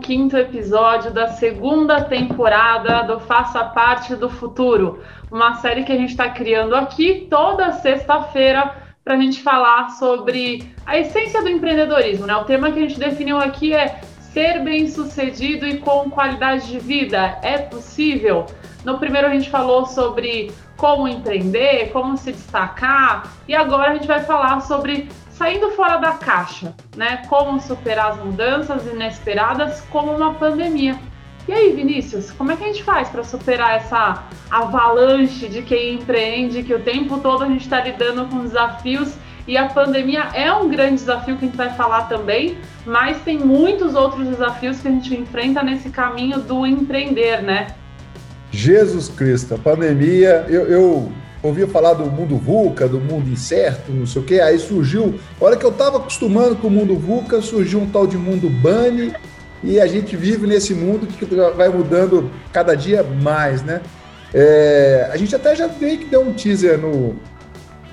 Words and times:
15 0.00 0.34
episódio 0.38 1.10
da 1.10 1.28
segunda 1.28 2.02
temporada 2.02 3.02
do 3.02 3.20
Faça 3.20 3.62
Parte 3.64 4.16
do 4.16 4.30
Futuro, 4.30 5.02
uma 5.30 5.56
série 5.56 5.84
que 5.84 5.92
a 5.92 5.96
gente 5.96 6.10
está 6.10 6.30
criando 6.30 6.74
aqui 6.74 7.26
toda 7.28 7.72
sexta-feira 7.72 8.74
para 9.04 9.14
a 9.14 9.18
gente 9.18 9.42
falar 9.42 9.90
sobre 9.90 10.72
a 10.86 10.96
essência 10.98 11.42
do 11.42 11.50
empreendedorismo. 11.50 12.26
Né? 12.26 12.34
O 12.34 12.44
tema 12.44 12.72
que 12.72 12.78
a 12.78 12.82
gente 12.82 12.98
definiu 12.98 13.36
aqui 13.36 13.74
é 13.74 14.00
ser 14.32 14.60
bem-sucedido 14.64 15.66
e 15.66 15.78
com 15.78 16.10
qualidade 16.10 16.68
de 16.68 16.78
vida. 16.78 17.38
É 17.42 17.58
possível? 17.58 18.46
No 18.86 18.98
primeiro 18.98 19.26
a 19.26 19.30
gente 19.30 19.50
falou 19.50 19.84
sobre 19.84 20.50
como 20.78 21.06
empreender, 21.06 21.90
como 21.92 22.16
se 22.16 22.32
destacar, 22.32 23.30
e 23.46 23.54
agora 23.54 23.90
a 23.90 23.94
gente 23.94 24.06
vai 24.06 24.20
falar 24.20 24.60
sobre 24.60 25.08
saindo 25.36 25.70
fora 25.72 25.98
da 25.98 26.12
caixa, 26.12 26.74
né? 26.96 27.22
Como 27.28 27.60
superar 27.60 28.12
as 28.12 28.24
mudanças 28.24 28.86
inesperadas 28.86 29.82
como 29.90 30.12
uma 30.12 30.34
pandemia. 30.34 30.98
E 31.46 31.52
aí, 31.52 31.72
Vinícius, 31.72 32.32
como 32.32 32.50
é 32.50 32.56
que 32.56 32.64
a 32.64 32.66
gente 32.66 32.82
faz 32.82 33.08
para 33.08 33.22
superar 33.22 33.76
essa 33.76 34.24
avalanche 34.50 35.46
de 35.48 35.62
quem 35.62 35.94
empreende, 35.94 36.62
que 36.62 36.74
o 36.74 36.80
tempo 36.80 37.18
todo 37.20 37.44
a 37.44 37.46
gente 37.46 37.62
está 37.62 37.80
lidando 37.80 38.26
com 38.26 38.40
desafios 38.40 39.14
e 39.46 39.56
a 39.56 39.68
pandemia 39.68 40.28
é 40.34 40.52
um 40.52 40.68
grande 40.68 40.94
desafio 40.94 41.36
que 41.36 41.44
a 41.44 41.48
gente 41.48 41.56
vai 41.56 41.72
falar 41.74 42.08
também, 42.08 42.58
mas 42.84 43.20
tem 43.22 43.38
muitos 43.38 43.94
outros 43.94 44.26
desafios 44.26 44.80
que 44.80 44.88
a 44.88 44.90
gente 44.90 45.14
enfrenta 45.14 45.62
nesse 45.62 45.88
caminho 45.90 46.40
do 46.40 46.66
empreender, 46.66 47.42
né? 47.42 47.68
Jesus 48.50 49.08
Cristo, 49.08 49.54
a 49.54 49.58
pandemia, 49.58 50.46
eu, 50.48 50.66
eu 50.66 51.12
ouvia 51.46 51.66
falar 51.66 51.94
do 51.94 52.06
mundo 52.06 52.36
VUCA, 52.36 52.88
do 52.88 53.00
mundo 53.00 53.28
incerto, 53.30 53.92
não 53.92 54.06
sei 54.06 54.22
o 54.22 54.24
quê. 54.24 54.40
Aí 54.40 54.58
surgiu, 54.58 55.18
a 55.40 55.44
hora 55.44 55.56
que 55.56 55.64
eu 55.64 55.70
estava 55.70 55.98
acostumando 55.98 56.56
com 56.56 56.68
o 56.68 56.70
mundo 56.70 56.96
VUCA, 56.96 57.40
surgiu 57.40 57.80
um 57.80 57.86
tal 57.86 58.06
de 58.06 58.16
mundo 58.16 58.48
BANI, 58.48 59.12
e 59.62 59.80
a 59.80 59.86
gente 59.86 60.16
vive 60.16 60.46
nesse 60.46 60.74
mundo 60.74 61.06
que 61.06 61.24
vai 61.24 61.68
mudando 61.68 62.30
cada 62.52 62.74
dia 62.74 63.02
mais, 63.02 63.62
né? 63.62 63.80
É, 64.32 65.08
a 65.10 65.16
gente 65.16 65.34
até 65.34 65.56
já 65.56 65.66
veio 65.66 65.98
que 65.98 66.04
deu 66.04 66.20
um 66.20 66.32
teaser 66.32 66.78
no, 66.78 67.16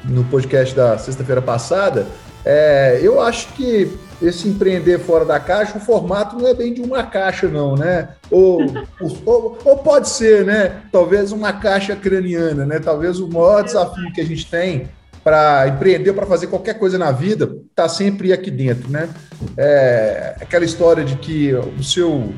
no 0.04 0.24
podcast 0.26 0.76
da 0.76 0.98
sexta-feira 0.98 1.42
passada. 1.42 2.06
É, 2.46 3.00
eu 3.02 3.22
acho 3.22 3.48
que 3.54 3.90
esse 4.24 4.48
empreender 4.48 5.00
fora 5.00 5.26
da 5.26 5.40
caixa, 5.40 5.78
o 5.78 5.82
formato 5.82 6.38
não 6.38 6.48
é 6.48 6.54
bem 6.54 6.74
de 6.74 6.82
uma 6.82 7.04
caixa, 7.04 7.48
não, 7.48 7.76
né? 7.76 8.10
Ou, 8.32 8.62
ou, 9.26 9.58
ou, 9.64 9.78
pode 9.80 10.10
ser, 10.10 10.46
né? 10.46 10.82
Talvez 10.92 11.32
uma 11.32 11.54
caixa 11.54 11.96
craniana, 11.96 12.66
né? 12.66 12.80
Talvez 12.80 13.20
o 13.20 13.28
maior 13.28 13.64
desafio 13.64 14.12
que 14.14 14.22
a 14.22 14.26
gente 14.26 14.50
tem 14.50 14.90
para 15.24 15.68
empreender, 15.68 16.14
para 16.14 16.26
fazer 16.26 16.48
qualquer 16.48 16.78
coisa 16.78 16.98
na 16.98 17.12
vida, 17.12 17.56
está 17.70 17.88
sempre 17.88 18.34
aqui 18.34 18.52
dentro, 18.52 18.90
né? 18.90 19.10
É, 19.58 20.36
aquela 20.42 20.66
história 20.66 21.04
de 21.04 21.16
que 21.18 21.54
o 21.54 21.84
seu 21.84 22.34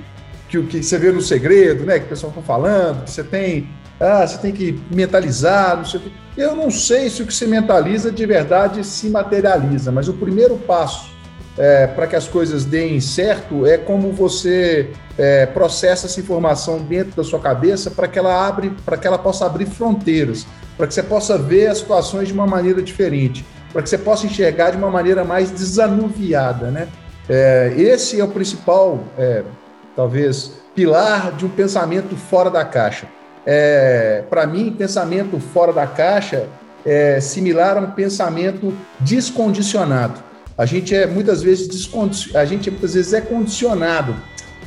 que 0.48 0.60
o 0.60 0.68
que 0.68 0.84
você 0.84 0.98
vê 0.98 1.12
no 1.12 1.22
segredo, 1.22 1.86
né? 1.86 2.00
Que 2.00 2.06
o 2.06 2.10
pessoal 2.10 2.32
está 2.32 2.42
falando, 2.42 3.04
que 3.04 3.12
você 3.12 3.24
tem, 3.24 3.68
ah, 4.00 4.26
você 4.26 4.38
tem 4.38 4.52
que 4.52 4.80
mentalizar, 4.92 5.78
não 5.78 5.86
sei 5.86 6.00
o 6.00 6.04
que. 6.04 6.12
Eu 6.38 6.56
não 6.56 6.70
sei 6.70 7.10
se 7.10 7.22
o 7.22 7.26
que 7.26 7.34
se 7.34 7.48
mentaliza 7.48 8.12
de 8.12 8.26
verdade 8.26 8.84
se 8.84 9.10
materializa, 9.10 9.92
mas 9.92 10.08
o 10.08 10.14
primeiro 10.14 10.58
passo 10.58 11.15
é, 11.58 11.88
para 11.88 12.08
que 12.08 12.16
as 12.16 12.28
coisas 12.28 12.66
deem 12.66 13.00
certo 13.00 13.66
é 13.66 13.78
como 13.78 14.12
você 14.12 14.90
é, 15.18 15.46
processa 15.46 16.08
essa 16.08 16.20
informação 16.20 16.80
dentro 16.80 17.16
da 17.16 17.24
sua 17.24 17.40
cabeça 17.40 17.90
para 17.90 18.08
que 18.08 18.20
ela 18.20 18.48
abre, 18.48 18.72
para 18.86 18.98
que 18.98 19.08
ela 19.08 19.18
possa 19.18 19.46
abrir 19.46 19.66
fronteiras, 19.66 20.46
para 20.78 20.88
que 20.88 20.94
você 20.94 21.04
possa 21.04 21.38
ver 21.38 21.68
as 21.68 21.78
situações 21.78 22.28
de 22.28 22.34
uma 22.34 22.46
maneira 22.46 22.82
diferente, 22.82 23.46
para 23.72 23.82
que 23.82 23.90
você 23.90 23.98
possa 23.98 24.26
enxergar 24.26 24.72
de 24.72 24.78
uma 24.78 24.90
maneira 24.90 25.24
mais 25.24 25.52
desanuviada, 25.52 26.70
né? 26.70 26.88
É, 27.28 27.74
esse 27.78 28.20
é 28.20 28.24
o 28.24 28.28
principal, 28.28 29.04
é, 29.18 29.44
talvez, 29.96 30.62
pilar 30.76 31.32
de 31.32 31.46
um 31.46 31.50
pensamento 31.50 32.16
fora 32.16 32.50
da 32.50 32.64
caixa. 32.64 33.08
É, 33.46 34.24
para 34.30 34.46
mim, 34.46 34.76
pensamento 34.78 35.40
fora 35.40 35.72
da 35.72 35.88
caixa 35.88 36.48
é 36.86 37.20
similar 37.20 37.78
a 37.78 37.80
um 37.80 37.92
pensamento 37.92 38.74
descondicionado. 39.00 40.20
A 40.58 40.66
gente 40.66 40.96
é 40.96 41.06
muitas 41.06 41.42
vezes 41.42 41.90
a 42.34 42.46
gente 42.46 42.72
muitas 42.72 42.94
vezes 42.94 43.14
é 43.14 43.22
condicionado 43.22 44.16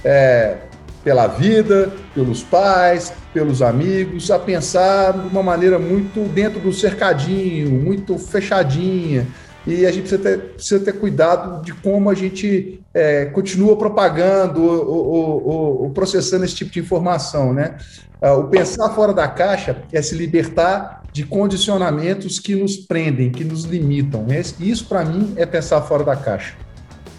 é, 0.05 0.59
pela 1.03 1.27
vida, 1.27 1.91
pelos 2.15 2.43
pais, 2.43 3.13
pelos 3.33 3.63
amigos, 3.63 4.31
a 4.31 4.39
pensar 4.39 5.13
de 5.13 5.29
uma 5.29 5.43
maneira 5.43 5.79
muito 5.79 6.29
dentro 6.29 6.61
do 6.61 6.73
cercadinho, 6.73 7.71
muito 7.71 8.19
fechadinha. 8.19 9.27
E 9.67 9.85
a 9.87 9.91
gente 9.91 10.09
precisa 10.09 10.23
ter, 10.23 10.39
precisa 10.55 10.81
ter 10.81 10.93
cuidado 10.93 11.63
de 11.63 11.73
como 11.73 12.09
a 12.09 12.15
gente 12.15 12.81
é, 12.95 13.27
continua 13.27 13.77
propagando 13.77 14.63
ou, 14.63 15.83
ou, 15.83 15.91
processando 15.91 16.45
esse 16.45 16.55
tipo 16.55 16.71
de 16.71 16.81
informação. 16.81 17.53
Né? 17.53 17.77
Ah, 18.21 18.35
o 18.35 18.45
pensar 18.45 18.91
fora 18.91 19.13
da 19.13 19.29
caixa 19.29 19.77
é 19.93 20.01
se 20.01 20.15
libertar 20.15 21.03
de 21.19 21.27
condicionamentos 21.27 22.39
que 22.39 22.55
nos 22.55 22.77
prendem, 22.77 23.33
que 23.33 23.43
nos 23.43 23.65
limitam. 23.65 24.25
Isso, 24.61 24.87
para 24.87 25.05
mim, 25.05 25.35
é 25.37 25.45
pensar 25.45 25.83
fora 25.83 26.05
da 26.05 26.15
caixa. 26.15 26.55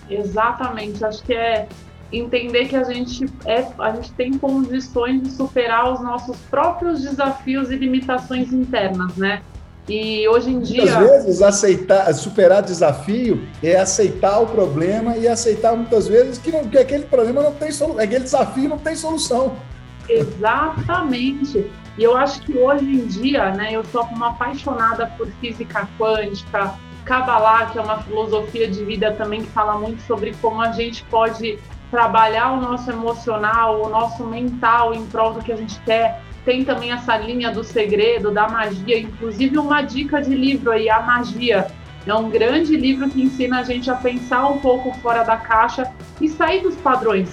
Exatamente. 0.09 1.03
Acho 1.03 1.21
que 1.21 1.33
é 1.33 1.67
entender 2.09 2.69
que 2.69 2.77
a 2.77 2.83
gente, 2.85 3.25
é, 3.45 3.67
a 3.77 3.91
gente 3.91 4.13
tem 4.13 4.37
condições 4.37 5.21
de 5.21 5.31
superar 5.31 5.91
os 5.91 5.99
nossos 5.99 6.37
próprios 6.49 7.01
desafios 7.01 7.69
e 7.71 7.75
limitações 7.75 8.53
internas, 8.53 9.17
né? 9.17 9.41
E 9.89 10.25
hoje 10.29 10.49
em 10.49 10.61
dia. 10.61 10.85
Muitas 10.85 11.25
vezes, 11.25 11.41
aceitar, 11.41 12.13
superar 12.13 12.61
desafio 12.61 13.45
é 13.61 13.75
aceitar 13.75 14.39
o 14.39 14.45
problema 14.45 15.17
e 15.17 15.27
aceitar 15.27 15.75
muitas 15.75 16.07
vezes 16.07 16.37
que, 16.37 16.53
não, 16.53 16.63
que 16.63 16.77
aquele 16.77 17.03
problema 17.03 17.43
não 17.43 17.51
tem 17.51 17.69
solução, 17.69 18.01
aquele 18.01 18.23
desafio 18.23 18.69
não 18.69 18.77
tem 18.77 18.95
solução. 18.95 19.57
Exatamente. 20.07 21.69
E 21.99 22.03
eu 22.03 22.15
acho 22.15 22.41
que 22.43 22.57
hoje 22.57 22.85
em 22.85 23.05
dia, 23.05 23.51
né, 23.51 23.73
eu 23.73 23.83
sou 23.83 24.03
uma 24.03 24.29
apaixonada 24.29 25.07
por 25.17 25.27
física 25.41 25.85
quântica, 25.97 26.73
Kabbalah, 27.03 27.65
que 27.65 27.77
é 27.77 27.81
uma 27.81 27.97
filosofia 27.97 28.69
de 28.69 28.85
vida 28.85 29.11
também 29.11 29.41
que 29.41 29.49
fala 29.51 29.77
muito 29.77 30.01
sobre 30.03 30.33
como 30.41 30.61
a 30.61 30.71
gente 30.71 31.03
pode 31.03 31.59
trabalhar 31.91 32.53
o 32.53 32.61
nosso 32.61 32.89
emocional, 32.89 33.81
o 33.81 33.89
nosso 33.89 34.23
mental 34.23 34.93
em 34.93 35.05
prol 35.07 35.33
do 35.33 35.41
que 35.41 35.51
a 35.51 35.57
gente 35.57 35.77
quer. 35.81 36.21
Tem 36.45 36.63
também 36.63 36.93
essa 36.93 37.17
linha 37.17 37.51
do 37.51 37.65
segredo, 37.65 38.31
da 38.31 38.47
magia, 38.47 38.97
inclusive 38.97 39.57
uma 39.57 39.81
dica 39.81 40.21
de 40.21 40.33
livro 40.33 40.71
aí, 40.71 40.89
A 40.89 41.01
Magia. 41.01 41.67
É 42.07 42.13
um 42.13 42.29
grande 42.29 42.77
livro 42.77 43.09
que 43.09 43.21
ensina 43.21 43.59
a 43.59 43.63
gente 43.63 43.91
a 43.91 43.95
pensar 43.95 44.47
um 44.47 44.59
pouco 44.59 44.93
fora 44.99 45.23
da 45.23 45.35
caixa 45.35 45.91
e 46.21 46.29
sair 46.29 46.61
dos 46.61 46.75
padrões. 46.77 47.29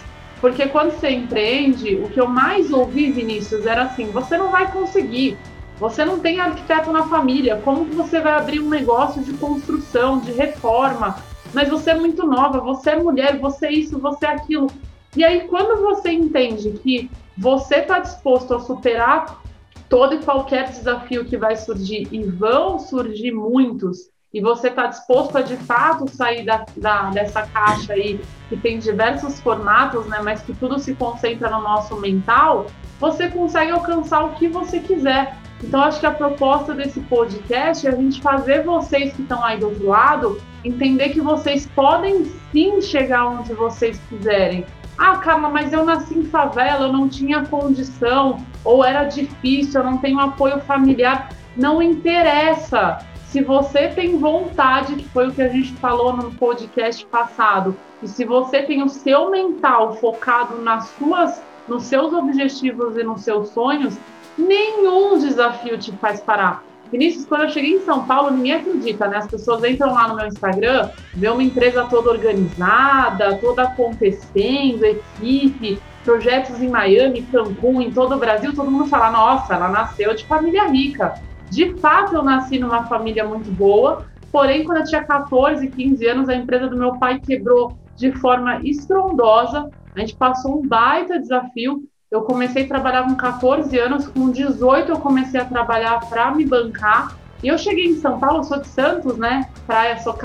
Porque 0.47 0.69
quando 0.69 0.93
você 0.93 1.11
empreende, 1.11 1.97
o 1.97 2.09
que 2.09 2.21
eu 2.21 2.29
mais 2.29 2.71
ouvi, 2.71 3.11
Vinícius, 3.11 3.67
era 3.67 3.83
assim: 3.83 4.13
você 4.13 4.39
não 4.39 4.49
vai 4.49 4.71
conseguir. 4.71 5.37
Você 5.81 6.05
não 6.05 6.21
tem 6.21 6.39
arquiteto 6.39 6.93
na 6.93 7.09
família. 7.09 7.61
Como 7.65 7.85
que 7.85 7.97
você 7.97 8.21
vai 8.21 8.35
abrir 8.35 8.61
um 8.61 8.69
negócio 8.69 9.21
de 9.25 9.33
construção, 9.33 10.21
de 10.21 10.31
reforma? 10.31 11.17
Mas 11.53 11.69
você 11.69 11.91
é 11.91 11.95
muito 11.97 12.25
nova, 12.25 12.61
você 12.61 12.91
é 12.91 13.03
mulher, 13.03 13.41
você 13.41 13.67
é 13.67 13.73
isso, 13.73 13.99
você 13.99 14.25
é 14.25 14.29
aquilo. 14.29 14.69
E 15.17 15.25
aí, 15.25 15.49
quando 15.49 15.83
você 15.83 16.13
entende 16.13 16.71
que 16.81 17.11
você 17.37 17.79
está 17.79 17.99
disposto 17.99 18.55
a 18.55 18.61
superar 18.61 19.43
todo 19.89 20.15
e 20.15 20.19
qualquer 20.19 20.69
desafio 20.71 21.25
que 21.25 21.37
vai 21.37 21.57
surgir, 21.57 22.07
e 22.13 22.23
vão 22.23 22.79
surgir 22.79 23.33
muitos, 23.33 24.11
e 24.37 24.41
você 24.41 24.69
está 24.69 24.87
disposto 24.87 25.39
a 25.39 25.41
de 25.41 25.57
fato 25.57 26.07
sair 26.11 26.45
da, 26.45 26.67
da, 26.77 27.09
dessa 27.09 27.47
caixa 27.47 27.95
aí, 27.95 28.21
que 28.51 28.57
tem 28.59 28.79
diversos 28.79 29.41
formatos, 29.41 30.05
né, 30.09 30.21
mas 30.23 30.43
que 30.43 30.53
tudo 30.53 30.79
se 30.79 30.95
concentra 30.95 31.49
no 31.49 31.63
nosso 31.63 31.97
mental, 31.97 32.67
você 33.01 33.31
consegue 33.31 33.73
alcançar 33.73 34.25
o 34.25 34.35
que 34.35 34.47
você 34.47 34.79
quiser. 34.79 35.35
Então, 35.65 35.81
acho 35.81 36.01
que 36.01 36.05
a 36.05 36.11
proposta 36.11 36.75
desse 36.75 37.01
podcast 37.01 37.87
é 37.87 37.91
a 37.91 37.97
gente 37.97 38.21
fazer 38.21 38.63
vocês 38.63 39.15
que 39.15 39.23
estão 39.23 39.43
aí 39.43 39.57
do 39.59 39.69
outro 39.69 39.87
lado 39.87 40.39
entender 40.63 41.09
que 41.09 41.21
vocês 41.23 41.67
podem 41.75 42.31
sim 42.53 42.83
chegar 42.83 43.27
onde 43.29 43.55
vocês 43.55 43.99
quiserem. 44.11 44.67
Ah, 44.99 45.17
Carla, 45.17 45.49
mas 45.49 45.73
eu 45.73 45.83
nasci 45.83 46.19
em 46.19 46.25
favela, 46.25 46.89
eu 46.89 46.93
não 46.93 47.09
tinha 47.09 47.47
condição, 47.47 48.45
ou 48.63 48.85
era 48.85 49.05
difícil, 49.05 49.81
eu 49.81 49.87
não 49.87 49.97
tenho 49.97 50.21
apoio 50.21 50.61
familiar. 50.61 51.31
Não 51.57 51.81
interessa. 51.81 52.99
Se 53.37 53.43
você 53.43 53.89
tem 53.89 54.17
vontade, 54.17 54.95
que 54.95 55.07
foi 55.11 55.29
o 55.29 55.31
que 55.31 55.43
a 55.43 55.49
gente 55.51 55.71
falou 55.75 56.17
no 56.17 56.33
podcast 56.37 57.05
passado, 57.05 57.77
e 58.03 58.09
se 58.09 58.25
você 58.25 58.63
tem 58.63 58.83
o 58.83 58.89
seu 58.89 59.31
mental 59.31 59.95
focado 59.97 60.57
nas 60.63 60.89
suas, 60.97 61.43
nos 61.69 61.83
seus 61.83 62.15
objetivos 62.15 62.97
e 62.97 63.03
nos 63.03 63.21
seus 63.21 63.51
sonhos, 63.51 63.99
nenhum 64.39 65.19
desafio 65.19 65.77
te 65.77 65.93
faz 65.99 66.19
parar. 66.19 66.65
Vinícius, 66.91 67.27
quando 67.27 67.43
eu 67.43 67.51
cheguei 67.51 67.75
em 67.75 67.81
São 67.83 68.07
Paulo, 68.07 68.31
ninguém 68.31 68.55
acredita, 68.55 69.07
né? 69.07 69.19
As 69.19 69.27
pessoas 69.27 69.63
entram 69.65 69.93
lá 69.93 70.09
no 70.09 70.17
meu 70.17 70.29
Instagram, 70.29 70.89
vê 71.13 71.29
uma 71.29 71.43
empresa 71.43 71.85
toda 71.91 72.09
organizada, 72.09 73.37
toda 73.37 73.65
acontecendo, 73.65 74.83
equipe, 74.83 75.79
projetos 76.03 76.63
em 76.63 76.71
Miami, 76.71 77.21
Cancún, 77.31 77.83
em 77.83 77.91
todo 77.91 78.15
o 78.15 78.19
Brasil, 78.19 78.55
todo 78.55 78.71
mundo 78.71 78.87
fala, 78.87 79.11
nossa, 79.11 79.53
ela 79.53 79.69
nasceu 79.69 80.15
de 80.15 80.25
família 80.25 80.69
rica. 80.69 81.21
De 81.51 81.75
fato, 81.77 82.15
eu 82.15 82.23
nasci 82.23 82.59
numa 82.59 82.85
família 82.85 83.25
muito 83.27 83.51
boa, 83.51 84.05
porém, 84.33 84.65
quando 84.65 84.79
eu 84.79 84.85
tinha 84.85 85.05
14, 85.05 85.69
15 85.69 86.07
anos, 86.07 86.29
a 86.29 86.35
empresa 86.35 86.69
do 86.69 86.77
meu 86.77 86.99
pai 86.99 87.21
quebrou 87.21 87.77
de 87.97 88.13
forma 88.13 88.61
estrondosa. 88.63 89.71
A 89.95 90.01
gente 90.01 90.15
passou 90.17 90.61
um 90.61 90.67
baita 90.67 91.19
desafio. 91.19 91.85
Eu 92.11 92.23
comecei 92.23 92.65
a 92.65 92.69
trabalhar 92.69 93.05
com 93.05 93.17
14 93.17 93.77
anos, 93.79 94.07
com 94.07 94.31
18 94.31 94.93
eu 94.93 94.99
comecei 94.99 95.41
a 95.41 95.45
trabalhar 95.45 95.99
para 96.09 96.31
me 96.31 96.45
bancar. 96.45 97.17
E 97.43 97.49
eu 97.49 97.59
cheguei 97.59 97.87
em 97.87 97.97
São 97.97 98.19
Paulo, 98.19 98.45
sou 98.45 98.61
de 98.61 98.69
Santos, 98.69 99.17
né? 99.17 99.49
Praia, 99.67 99.99
sou. 99.99 100.17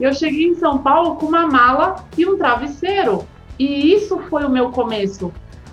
E 0.00 0.04
eu 0.04 0.12
cheguei 0.12 0.48
em 0.48 0.54
São 0.54 0.78
Paulo 0.78 1.16
com 1.16 1.26
uma 1.26 1.46
mala 1.46 2.04
e 2.16 2.26
um 2.26 2.36
travesseiro. 2.36 3.26
E 3.58 3.92
isso 3.92 4.18
foi 4.30 4.44
o 4.44 4.50
meu 4.50 4.70
começo. 4.70 5.32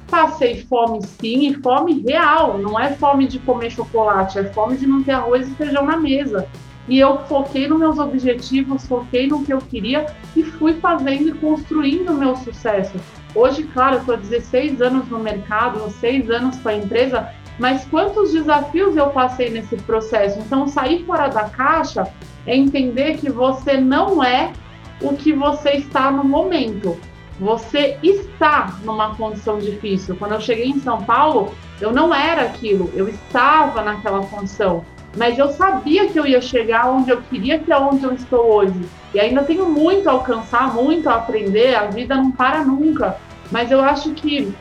Passei 0.09 0.63
fome 0.63 1.01
sim, 1.01 1.47
e 1.47 1.53
fome 1.55 2.01
real. 2.01 2.57
Não 2.57 2.79
é 2.79 2.93
fome 2.93 3.27
de 3.27 3.39
comer 3.39 3.71
chocolate, 3.71 4.39
é 4.39 4.43
fome 4.45 4.77
de 4.77 4.85
não 4.85 5.03
ter 5.03 5.13
arroz 5.13 5.47
e 5.47 5.55
feijão 5.55 5.85
na 5.85 5.97
mesa. 5.97 6.47
E 6.87 6.99
eu 6.99 7.17
foquei 7.25 7.67
nos 7.67 7.79
meus 7.79 7.97
objetivos, 7.97 8.85
foquei 8.85 9.27
no 9.27 9.43
que 9.43 9.51
eu 9.51 9.57
queria 9.57 10.05
e 10.35 10.43
fui 10.43 10.73
fazendo 10.73 11.29
e 11.29 11.33
construindo 11.33 12.11
o 12.11 12.17
meu 12.17 12.35
sucesso. 12.35 12.93
Hoje, 13.33 13.63
claro, 13.63 13.95
eu 13.95 13.99
estou 14.01 14.17
16 14.17 14.81
anos 14.81 15.09
no 15.09 15.19
mercado, 15.19 15.89
6 15.89 16.29
anos 16.29 16.57
com 16.59 16.69
a 16.69 16.75
empresa, 16.75 17.29
mas 17.57 17.85
quantos 17.85 18.33
desafios 18.33 18.95
eu 18.95 19.07
passei 19.07 19.49
nesse 19.49 19.75
processo? 19.77 20.39
Então, 20.39 20.67
sair 20.67 21.03
fora 21.05 21.27
da 21.27 21.49
caixa 21.49 22.07
é 22.45 22.55
entender 22.55 23.17
que 23.17 23.31
você 23.31 23.77
não 23.77 24.23
é 24.23 24.53
o 25.01 25.13
que 25.15 25.33
você 25.33 25.71
está 25.71 26.11
no 26.11 26.23
momento. 26.23 26.97
Você 27.39 27.97
está 28.01 28.77
numa 28.83 29.15
condição 29.15 29.59
difícil. 29.59 30.15
Quando 30.15 30.33
eu 30.33 30.41
cheguei 30.41 30.67
em 30.67 30.79
São 30.79 31.03
Paulo, 31.03 31.53
eu 31.81 31.91
não 31.91 32.13
era 32.15 32.43
aquilo, 32.43 32.89
eu 32.95 33.09
estava 33.09 33.81
naquela 33.81 34.25
condição 34.27 34.85
mas 35.15 35.39
eu 35.39 35.49
sabia 35.49 36.07
que 36.09 36.19
eu 36.19 36.25
ia 36.25 36.41
chegar 36.41 36.89
onde 36.89 37.09
eu 37.09 37.21
queria, 37.21 37.57
que 37.57 37.71
é 37.71 37.77
onde 37.77 38.03
eu 38.03 38.13
estou 38.13 38.53
hoje. 38.53 38.85
E 39.13 39.19
ainda 39.19 39.43
tenho 39.43 39.69
muito 39.69 40.09
a 40.09 40.11
alcançar, 40.11 40.73
muito 40.73 41.09
a 41.09 41.15
aprender, 41.15 41.73
a 41.73 41.85
vida 41.85 42.15
não 42.15 42.31
para 42.31 42.63
nunca. 42.63 43.17
Mas 43.49 43.71
eu 43.71 43.81
acho 43.81 44.11
que 44.11 44.53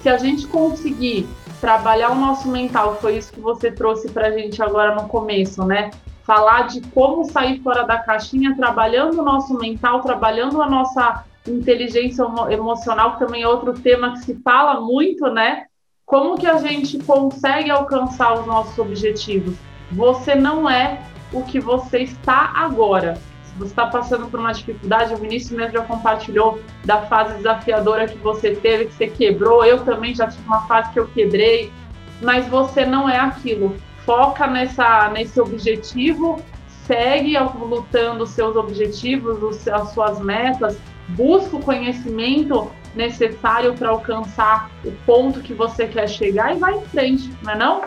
se 0.00 0.08
a 0.08 0.16
gente 0.16 0.46
conseguir 0.46 1.28
trabalhar 1.60 2.10
o 2.10 2.14
nosso 2.14 2.48
mental, 2.48 2.96
foi 3.00 3.18
isso 3.18 3.32
que 3.32 3.40
você 3.40 3.70
trouxe 3.70 4.08
para 4.08 4.28
a 4.28 4.30
gente 4.30 4.62
agora 4.62 4.94
no 4.94 5.08
começo, 5.08 5.62
né? 5.64 5.90
Falar 6.24 6.68
de 6.68 6.80
como 6.80 7.24
sair 7.24 7.60
fora 7.60 7.82
da 7.82 7.98
caixinha, 7.98 8.56
trabalhando 8.56 9.20
o 9.20 9.24
nosso 9.24 9.58
mental, 9.58 10.00
trabalhando 10.00 10.62
a 10.62 10.70
nossa 10.70 11.24
inteligência 11.46 12.24
emocional, 12.50 13.12
que 13.12 13.20
também 13.20 13.42
é 13.42 13.48
outro 13.48 13.72
tema 13.72 14.12
que 14.12 14.18
se 14.20 14.34
fala 14.42 14.80
muito, 14.80 15.26
né? 15.28 15.66
Como 16.04 16.38
que 16.38 16.46
a 16.46 16.58
gente 16.58 16.98
consegue 16.98 17.70
alcançar 17.70 18.34
os 18.34 18.46
nossos 18.46 18.78
objetivos? 18.78 19.56
Você 19.90 20.34
não 20.34 20.68
é 20.68 21.00
o 21.32 21.42
que 21.42 21.58
você 21.58 22.00
está 22.00 22.52
agora. 22.54 23.14
Se 23.44 23.58
você 23.58 23.70
está 23.70 23.86
passando 23.86 24.26
por 24.28 24.40
uma 24.40 24.52
dificuldade, 24.52 25.14
o 25.14 25.16
Vinícius 25.16 25.52
mesmo 25.52 25.72
já 25.72 25.84
compartilhou 25.84 26.60
da 26.84 27.02
fase 27.02 27.36
desafiadora 27.36 28.06
que 28.06 28.18
você 28.18 28.54
teve, 28.54 28.86
que 28.86 28.94
você 28.94 29.06
quebrou. 29.08 29.64
Eu 29.64 29.84
também 29.84 30.14
já 30.14 30.26
tive 30.26 30.44
uma 30.46 30.66
fase 30.66 30.92
que 30.92 30.98
eu 30.98 31.08
quebrei, 31.08 31.72
mas 32.20 32.46
você 32.48 32.84
não 32.84 33.08
é 33.08 33.18
aquilo. 33.18 33.76
Foca 34.04 34.46
nessa, 34.46 35.08
nesse 35.10 35.40
objetivo, 35.40 36.42
segue 36.86 37.38
lutando 37.38 38.24
os 38.24 38.30
seus 38.30 38.56
objetivos, 38.56 39.66
as 39.68 39.92
suas 39.92 40.20
metas, 40.20 40.78
busca 41.16 41.56
o 41.56 41.60
conhecimento 41.60 42.70
necessário 42.94 43.74
para 43.74 43.88
alcançar 43.88 44.70
o 44.84 44.92
ponto 45.06 45.40
que 45.40 45.54
você 45.54 45.86
quer 45.86 46.08
chegar 46.08 46.54
e 46.54 46.58
vai 46.58 46.74
em 46.74 46.82
frente, 46.82 47.30
não 47.42 47.52
é 47.52 47.56
não? 47.56 47.82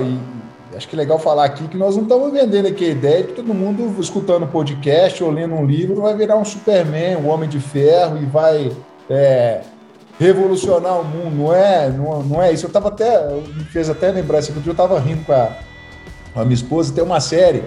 e 0.00 0.76
acho 0.76 0.88
que 0.88 0.94
é 0.94 0.98
legal 0.98 1.18
falar 1.18 1.44
aqui 1.44 1.66
que 1.66 1.76
nós 1.76 1.96
não 1.96 2.04
estamos 2.04 2.32
vendendo 2.32 2.68
aqui 2.68 2.84
a 2.84 2.88
ideia 2.90 3.24
de 3.24 3.32
todo 3.32 3.52
mundo 3.52 4.00
escutando 4.00 4.46
podcast 4.46 5.22
ou 5.24 5.30
lendo 5.30 5.54
um 5.54 5.66
livro 5.66 6.00
vai 6.00 6.14
virar 6.14 6.36
um 6.36 6.44
Superman, 6.44 7.16
um 7.16 7.28
Homem 7.28 7.48
de 7.48 7.58
Ferro 7.58 8.18
e 8.22 8.24
vai 8.24 8.70
é, 9.08 9.62
revolucionar 10.18 11.00
o 11.00 11.04
mundo. 11.04 11.34
Não 11.34 11.54
é, 11.54 11.88
não, 11.88 12.22
não 12.22 12.42
é 12.42 12.52
isso. 12.52 12.66
Eu 12.66 12.68
estava 12.68 12.88
até, 12.88 13.26
me 13.28 13.64
fez 13.64 13.90
até 13.90 14.12
lembrar 14.12 14.38
esse 14.38 14.52
eu 14.52 14.70
estava 14.70 14.98
rindo 15.00 15.24
com 15.24 15.32
a, 15.32 15.50
com 16.32 16.40
a 16.40 16.44
minha 16.44 16.54
esposa. 16.54 16.94
Tem 16.94 17.02
uma 17.02 17.20
série 17.20 17.64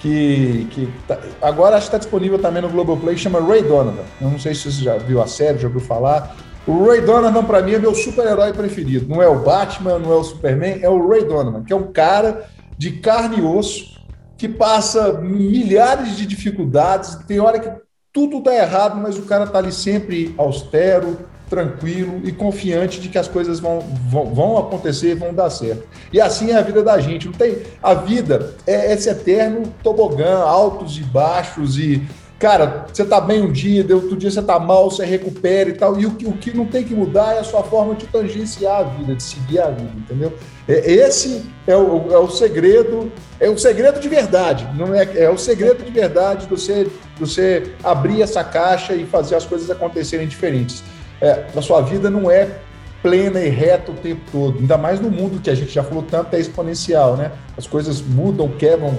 que, 0.00 0.66
que 0.70 0.92
tá, 1.06 1.18
agora 1.40 1.76
acho 1.76 1.86
que 1.86 1.88
está 1.88 1.98
disponível 1.98 2.38
também 2.38 2.62
no 2.62 2.68
Globoplay, 2.68 3.16
chama 3.16 3.40
Ray 3.40 3.62
Donovan. 3.62 4.02
Eu 4.20 4.30
não 4.30 4.38
sei 4.38 4.54
se 4.54 4.72
você 4.72 4.82
já 4.82 4.96
viu 4.96 5.22
a 5.22 5.26
série, 5.26 5.58
já 5.58 5.68
ouviu 5.68 5.80
falar. 5.80 6.34
O 6.66 6.86
Ray 6.86 7.02
Donovan, 7.02 7.44
para 7.44 7.62
mim, 7.62 7.74
é 7.74 7.78
meu 7.78 7.94
super-herói 7.94 8.52
preferido. 8.52 9.06
Não 9.08 9.22
é 9.22 9.28
o 9.28 9.40
Batman, 9.40 9.98
não 9.98 10.12
é 10.12 10.16
o 10.16 10.24
Superman, 10.24 10.80
é 10.82 10.88
o 10.88 11.06
Ray 11.06 11.24
Donovan, 11.24 11.62
que 11.62 11.72
é 11.72 11.76
um 11.76 11.92
cara 11.92 12.48
de 12.76 12.92
carne 12.92 13.38
e 13.38 13.42
osso 13.42 14.00
que 14.36 14.48
passa 14.48 15.20
milhares 15.20 16.16
de 16.16 16.24
dificuldades. 16.24 17.16
Tem 17.26 17.40
hora 17.40 17.58
que 17.58 17.70
tudo 18.12 18.38
está 18.38 18.54
errado, 18.54 18.96
mas 18.96 19.18
o 19.18 19.22
cara 19.22 19.44
está 19.44 19.58
ali 19.58 19.70
sempre 19.70 20.34
austero, 20.38 21.18
tranquilo 21.50 22.20
e 22.22 22.30
confiante 22.30 23.00
de 23.00 23.08
que 23.08 23.18
as 23.18 23.26
coisas 23.26 23.58
vão, 23.58 23.80
vão, 24.08 24.32
vão, 24.32 24.56
acontecer, 24.56 25.16
vão 25.16 25.34
dar 25.34 25.50
certo. 25.50 25.86
E 26.12 26.20
assim 26.20 26.52
é 26.52 26.56
a 26.56 26.62
vida 26.62 26.82
da 26.82 26.98
gente. 27.00 27.26
Não 27.26 27.34
tem 27.34 27.58
a 27.82 27.92
vida 27.92 28.54
é 28.66 28.92
esse 28.92 29.10
eterno 29.10 29.64
tobogã, 29.82 30.38
altos 30.38 30.96
e 30.96 31.02
baixos 31.02 31.76
e 31.76 32.06
Cara, 32.40 32.86
você 32.90 33.04
tá 33.04 33.20
bem 33.20 33.42
um 33.42 33.52
dia, 33.52 33.84
outro 33.94 34.16
dia 34.16 34.30
você 34.30 34.40
tá 34.40 34.58
mal, 34.58 34.90
você 34.90 35.04
recupera 35.04 35.68
e 35.68 35.74
tal. 35.74 36.00
E 36.00 36.06
o 36.06 36.12
que, 36.12 36.26
o 36.26 36.32
que 36.32 36.56
não 36.56 36.64
tem 36.64 36.82
que 36.82 36.94
mudar 36.94 37.34
é 37.34 37.40
a 37.40 37.44
sua 37.44 37.62
forma 37.62 37.94
de 37.94 38.06
tangenciar 38.06 38.80
a 38.80 38.82
vida, 38.82 39.14
de 39.14 39.22
seguir 39.22 39.60
a 39.60 39.68
vida, 39.68 39.92
entendeu? 39.94 40.32
É, 40.66 40.90
esse 40.90 41.44
é 41.66 41.76
o, 41.76 42.10
é 42.10 42.16
o 42.16 42.30
segredo, 42.30 43.12
é 43.38 43.50
o 43.50 43.58
segredo 43.58 44.00
de 44.00 44.08
verdade. 44.08 44.66
Não 44.74 44.94
é, 44.94 45.06
é 45.18 45.28
o 45.28 45.36
segredo 45.36 45.84
de 45.84 45.90
verdade 45.90 46.46
de 46.46 46.50
você, 46.50 46.84
de 46.84 47.20
você 47.20 47.74
abrir 47.84 48.22
essa 48.22 48.42
caixa 48.42 48.94
e 48.94 49.04
fazer 49.04 49.34
as 49.34 49.44
coisas 49.44 49.70
acontecerem 49.70 50.26
diferentes. 50.26 50.82
É, 51.20 51.44
a 51.54 51.62
sua 51.62 51.80
vida 51.80 52.08
não 52.10 52.30
é 52.30 52.48
plena 53.02 53.40
e 53.40 53.48
reta 53.48 53.90
o 53.92 53.94
tempo 53.94 54.20
todo, 54.30 54.58
ainda 54.58 54.76
mais 54.76 55.00
no 55.00 55.10
mundo 55.10 55.40
que 55.40 55.48
a 55.48 55.54
gente 55.54 55.72
já 55.72 55.82
falou 55.82 56.02
tanto 56.02 56.36
é 56.36 56.40
exponencial, 56.40 57.16
né? 57.16 57.32
As 57.56 57.66
coisas 57.66 58.02
mudam, 58.02 58.48
quebram 58.48 58.94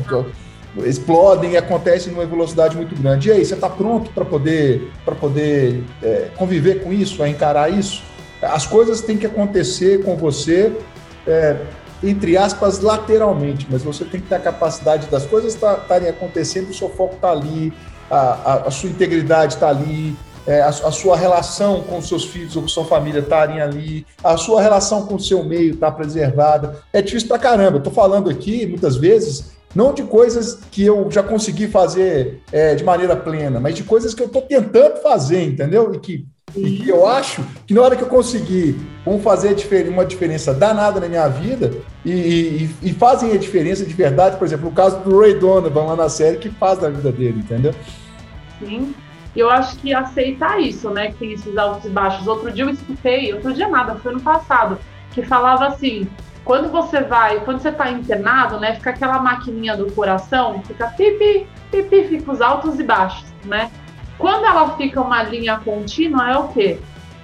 explodem 0.78 1.52
e 1.52 1.58
acontecem 1.58 2.14
numa 2.14 2.26
velocidade 2.26 2.76
muito 2.76 2.96
grande. 3.00 3.30
E 3.30 3.32
aí, 3.32 3.46
você 3.46 3.54
está 3.54 3.70
pronto 3.70 4.12
para 4.12 4.24
poder, 4.24 4.90
pra 5.04 5.16
poder 5.16 5.84
é, 6.02 6.30
conviver 6.36 6.84
com 6.84 6.94
isso, 6.94 7.22
a 7.22 7.30
encarar 7.30 7.70
isso? 7.70 8.04
As 8.42 8.66
coisas 8.66 9.02
têm 9.02 9.18
que 9.18 9.26
acontecer 9.26 10.04
com 10.04 10.16
você, 10.16 10.72
é, 11.28 11.58
entre 12.04 12.38
aspas, 12.38 12.80
lateralmente, 12.80 13.68
mas 13.70 13.84
você 13.84 14.04
tem 14.04 14.20
que 14.20 14.28
ter 14.28 14.36
a 14.36 14.40
capacidade 14.40 15.08
das 15.08 15.26
coisas 15.26 15.54
estarem 15.54 16.10
acontecendo, 16.10 16.70
o 16.70 16.74
seu 16.74 16.90
foco 16.90 17.16
está 17.16 17.32
ali, 17.32 17.72
a, 18.10 18.18
a, 18.18 18.54
a, 18.68 18.72
sua 18.72 18.90
integridade 18.90 19.54
está 19.54 19.70
ali, 19.70 20.16
é, 20.48 20.62
a, 20.62 20.70
a, 20.70 20.92
sua 20.92 21.16
relação 21.16 21.82
com 21.82 22.02
seus 22.02 22.26
filhos 22.26 22.56
ou 22.56 22.64
com 22.64 22.68
sua 22.68 22.86
família 22.86 23.20
estarem 23.20 23.62
ali, 23.62 24.06
a 24.24 24.38
sua 24.38 24.62
relação 24.62 25.06
com 25.06 25.16
o 25.16 25.20
seu 25.20 25.44
meio 25.44 25.74
está 25.74 25.92
preservada. 25.92 26.80
É 26.92 27.02
difícil 27.02 27.28
pra 27.28 27.40
caramba. 27.40 27.80
Tô 27.80 27.92
falando 27.92 28.30
aqui, 28.30 28.66
muitas 28.66 28.96
vezes, 28.96 29.52
não 29.76 29.94
de 29.94 30.04
coisas 30.04 30.60
que 30.72 30.84
eu 30.84 31.10
já 31.10 31.24
consegui 31.24 31.68
fazer 31.68 32.42
é, 32.52 32.76
de 32.76 32.84
maneira 32.84 33.16
plena, 33.16 33.60
mas 33.60 33.76
de 33.76 33.84
coisas 33.84 34.14
que 34.14 34.22
eu 34.22 34.28
estou 34.28 34.42
tentando 34.42 34.98
fazer, 34.98 35.44
entendeu? 35.44 35.94
E 35.94 36.00
que, 36.00 36.26
e 36.56 36.78
que, 36.78 36.90
eu 36.90 37.06
acho 37.08 37.44
que 37.66 37.74
na 37.74 37.82
hora 37.82 37.96
que 37.96 38.04
eu 38.04 38.08
conseguir 38.08 38.76
vão 39.06 39.20
fazer 39.20 39.56
uma 39.88 40.06
diferença 40.06 40.54
danada 40.54 41.00
na 41.00 41.08
minha 41.08 41.28
vida 41.28 41.72
e, 42.04 42.12
e, 42.12 42.70
e, 42.84 42.94
fazem 42.94 43.32
a 43.32 43.38
diferença 43.38 43.86
de 43.86 43.94
verdade, 43.94 44.38
por 44.38 44.46
exemplo, 44.46 44.68
o 44.68 44.74
caso 44.74 45.00
do 45.00 45.20
Ray 45.20 45.36
Donovan 45.36 45.86
lá 45.86 45.96
na 45.96 46.10
série, 46.10 46.38
que 46.38 46.50
faz 46.50 46.80
na 46.82 46.90
vida 46.90 47.12
dele, 47.12 47.40
entendeu? 47.40 47.74
Sim. 48.60 48.94
Eu 49.36 49.50
acho 49.50 49.78
que 49.78 49.94
aceitar 49.94 50.60
isso, 50.60 50.90
né? 50.90 51.08
Que 51.12 51.18
tem 51.18 51.32
esses 51.32 51.58
altos 51.58 51.86
e 51.86 51.90
baixos. 51.90 52.28
Outro 52.28 52.52
dia 52.52 52.66
eu 52.66 52.70
escutei, 52.70 53.34
outro 53.34 53.54
dia 53.54 53.68
nada, 53.70 53.96
foi 53.96 54.14
no 54.14 54.22
passado, 54.22 54.78
que 55.12 55.24
falava 55.24 55.68
assim: 55.68 56.08
quando 56.44 56.70
você 56.70 57.02
vai, 57.02 57.40
quando 57.42 57.60
você 57.60 57.70
está 57.70 57.90
internado, 57.92 58.60
né, 58.60 58.76
fica 58.76 58.90
aquela 58.90 59.20
maquininha 59.20 59.78
do 59.78 59.92
coração, 59.94 60.62
fica 60.64 60.88
pipi, 60.88 61.48
pipi, 61.70 62.04
fica 62.06 62.32
os 62.32 62.42
altos 62.42 62.80
e 62.80 62.84
baixos, 62.84 63.32
né? 63.46 63.72
Quando 64.18 64.46
ela 64.46 64.76
fica 64.76 65.02
uma 65.02 65.24
linha 65.24 65.60
contínua, 65.60 66.30
é 66.30 66.38
o 66.38 66.48
quê? 66.50 66.80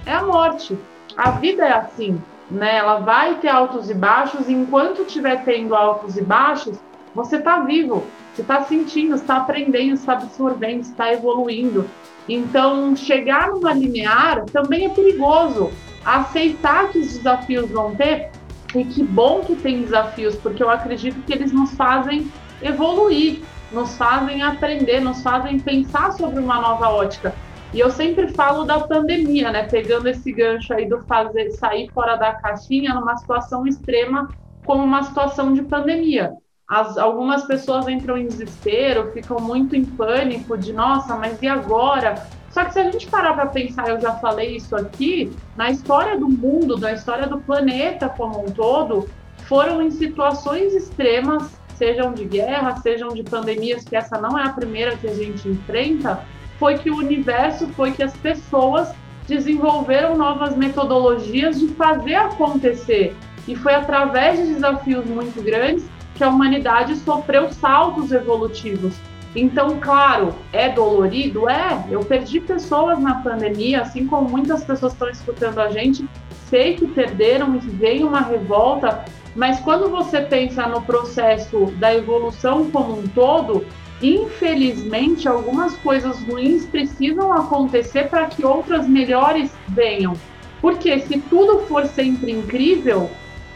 É 0.06 0.14
a 0.14 0.24
morte. 0.24 0.78
A 1.16 1.32
vida 1.32 1.64
é 1.64 1.72
assim, 1.72 2.20
né? 2.50 2.76
Ela 2.76 3.00
vai 3.00 3.34
ter 3.34 3.48
altos 3.48 3.90
e 3.90 3.94
baixos, 3.94 4.48
e 4.48 4.52
enquanto 4.52 5.02
estiver 5.02 5.44
tendo 5.44 5.74
altos 5.74 6.16
e 6.16 6.22
baixos, 6.22 6.78
você 7.14 7.36
está 7.36 7.60
vivo, 7.60 8.04
você 8.32 8.42
está 8.42 8.62
sentindo, 8.62 9.14
está 9.14 9.38
aprendendo, 9.38 9.94
está 9.94 10.12
absorvendo, 10.14 10.82
está 10.82 11.12
evoluindo. 11.12 11.88
Então, 12.28 12.94
chegar 12.94 13.50
numa 13.50 13.72
linear 13.72 14.44
também 14.46 14.86
é 14.86 14.88
perigoso. 14.88 15.70
Aceitar 16.04 16.88
que 16.88 16.98
os 16.98 17.16
desafios 17.16 17.70
vão 17.70 17.94
ter, 17.94 18.30
e 18.74 18.84
que 18.84 19.02
bom 19.02 19.40
que 19.40 19.56
tem 19.56 19.82
desafios, 19.82 20.36
porque 20.36 20.62
eu 20.62 20.70
acredito 20.70 21.20
que 21.24 21.32
eles 21.32 21.52
nos 21.52 21.74
fazem 21.74 22.30
evoluir, 22.62 23.40
nos 23.72 23.96
fazem 23.96 24.42
aprender, 24.42 25.00
nos 25.00 25.22
fazem 25.22 25.58
pensar 25.58 26.12
sobre 26.12 26.40
uma 26.40 26.60
nova 26.60 26.90
ótica. 26.90 27.34
E 27.72 27.80
eu 27.80 27.90
sempre 27.90 28.28
falo 28.28 28.64
da 28.64 28.80
pandemia, 28.80 29.50
né? 29.50 29.64
Pegando 29.64 30.08
esse 30.08 30.32
gancho 30.32 30.72
aí 30.72 30.88
do 30.88 31.02
fazer 31.04 31.50
sair 31.50 31.90
fora 31.92 32.16
da 32.16 32.32
caixinha 32.34 32.94
numa 32.94 33.16
situação 33.16 33.66
extrema 33.66 34.28
como 34.64 34.82
uma 34.82 35.02
situação 35.02 35.52
de 35.52 35.62
pandemia. 35.62 36.32
As, 36.68 36.98
algumas 36.98 37.44
pessoas 37.44 37.88
entram 37.88 38.18
em 38.18 38.26
desespero, 38.26 39.10
ficam 39.12 39.40
muito 39.40 39.74
em 39.74 39.86
pânico 39.86 40.54
de 40.58 40.70
nossa, 40.70 41.16
mas 41.16 41.40
e 41.40 41.48
agora? 41.48 42.26
Só 42.50 42.62
que 42.62 42.74
se 42.74 42.78
a 42.78 42.90
gente 42.90 43.06
parar 43.06 43.32
para 43.32 43.46
pensar, 43.46 43.88
eu 43.88 43.98
já 43.98 44.12
falei 44.16 44.56
isso 44.56 44.76
aqui, 44.76 45.32
na 45.56 45.70
história 45.70 46.18
do 46.18 46.28
mundo, 46.28 46.76
na 46.76 46.92
história 46.92 47.26
do 47.26 47.40
planeta 47.40 48.10
como 48.10 48.44
um 48.44 48.50
todo, 48.50 49.08
foram 49.48 49.80
em 49.80 49.90
situações 49.90 50.74
extremas, 50.74 51.50
sejam 51.74 52.12
de 52.12 52.26
guerra, 52.26 52.76
sejam 52.82 53.08
de 53.08 53.22
pandemias, 53.22 53.82
que 53.82 53.96
essa 53.96 54.20
não 54.20 54.38
é 54.38 54.44
a 54.44 54.50
primeira 54.50 54.94
que 54.94 55.06
a 55.06 55.14
gente 55.14 55.48
enfrenta, 55.48 56.22
foi 56.58 56.76
que 56.76 56.90
o 56.90 56.98
universo, 56.98 57.66
foi 57.68 57.92
que 57.92 58.02
as 58.02 58.14
pessoas 58.18 58.92
desenvolveram 59.26 60.18
novas 60.18 60.54
metodologias 60.54 61.58
de 61.58 61.68
fazer 61.68 62.16
acontecer. 62.16 63.16
E 63.46 63.56
foi 63.56 63.74
através 63.74 64.38
de 64.38 64.52
desafios 64.52 65.06
muito 65.06 65.42
grandes 65.42 65.88
que 66.18 66.24
a 66.24 66.28
humanidade 66.28 66.96
sofreu 66.96 67.50
saltos 67.52 68.10
evolutivos. 68.10 68.96
Então, 69.36 69.78
claro, 69.80 70.34
é 70.52 70.68
dolorido? 70.68 71.48
É. 71.48 71.84
Eu 71.88 72.00
perdi 72.00 72.40
pessoas 72.40 72.98
na 72.98 73.22
pandemia, 73.22 73.82
assim 73.82 74.04
como 74.04 74.28
muitas 74.28 74.64
pessoas 74.64 74.92
estão 74.92 75.08
escutando 75.08 75.60
a 75.60 75.68
gente. 75.70 76.04
Sei 76.50 76.74
que 76.74 76.88
perderam 76.88 77.54
e 77.54 77.58
vem 77.58 78.02
uma 78.02 78.20
revolta, 78.20 79.04
mas 79.36 79.60
quando 79.60 79.88
você 79.88 80.20
pensa 80.22 80.66
no 80.66 80.82
processo 80.82 81.66
da 81.76 81.94
evolução 81.94 82.68
como 82.70 82.98
um 82.98 83.06
todo, 83.06 83.64
infelizmente, 84.02 85.28
algumas 85.28 85.76
coisas 85.76 86.20
ruins 86.24 86.66
precisam 86.66 87.32
acontecer 87.32 88.08
para 88.08 88.26
que 88.26 88.44
outras 88.44 88.88
melhores 88.88 89.52
venham. 89.68 90.14
Porque 90.60 90.98
se 91.00 91.20
tudo 91.20 91.60
for 91.66 91.86
sempre 91.86 92.32
incrível, 92.32 93.08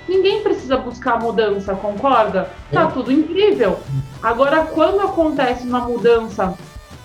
ninguém 0.09 0.42
precisa 0.42 0.76
buscar 0.76 1.21
mudança, 1.21 1.75
concorda? 1.75 2.50
Tá 2.71 2.87
tudo 2.87 3.12
incrível. 3.12 3.78
Agora, 4.23 4.64
quando 4.66 5.00
acontece 5.00 5.66
uma 5.66 5.80
mudança 5.80 6.56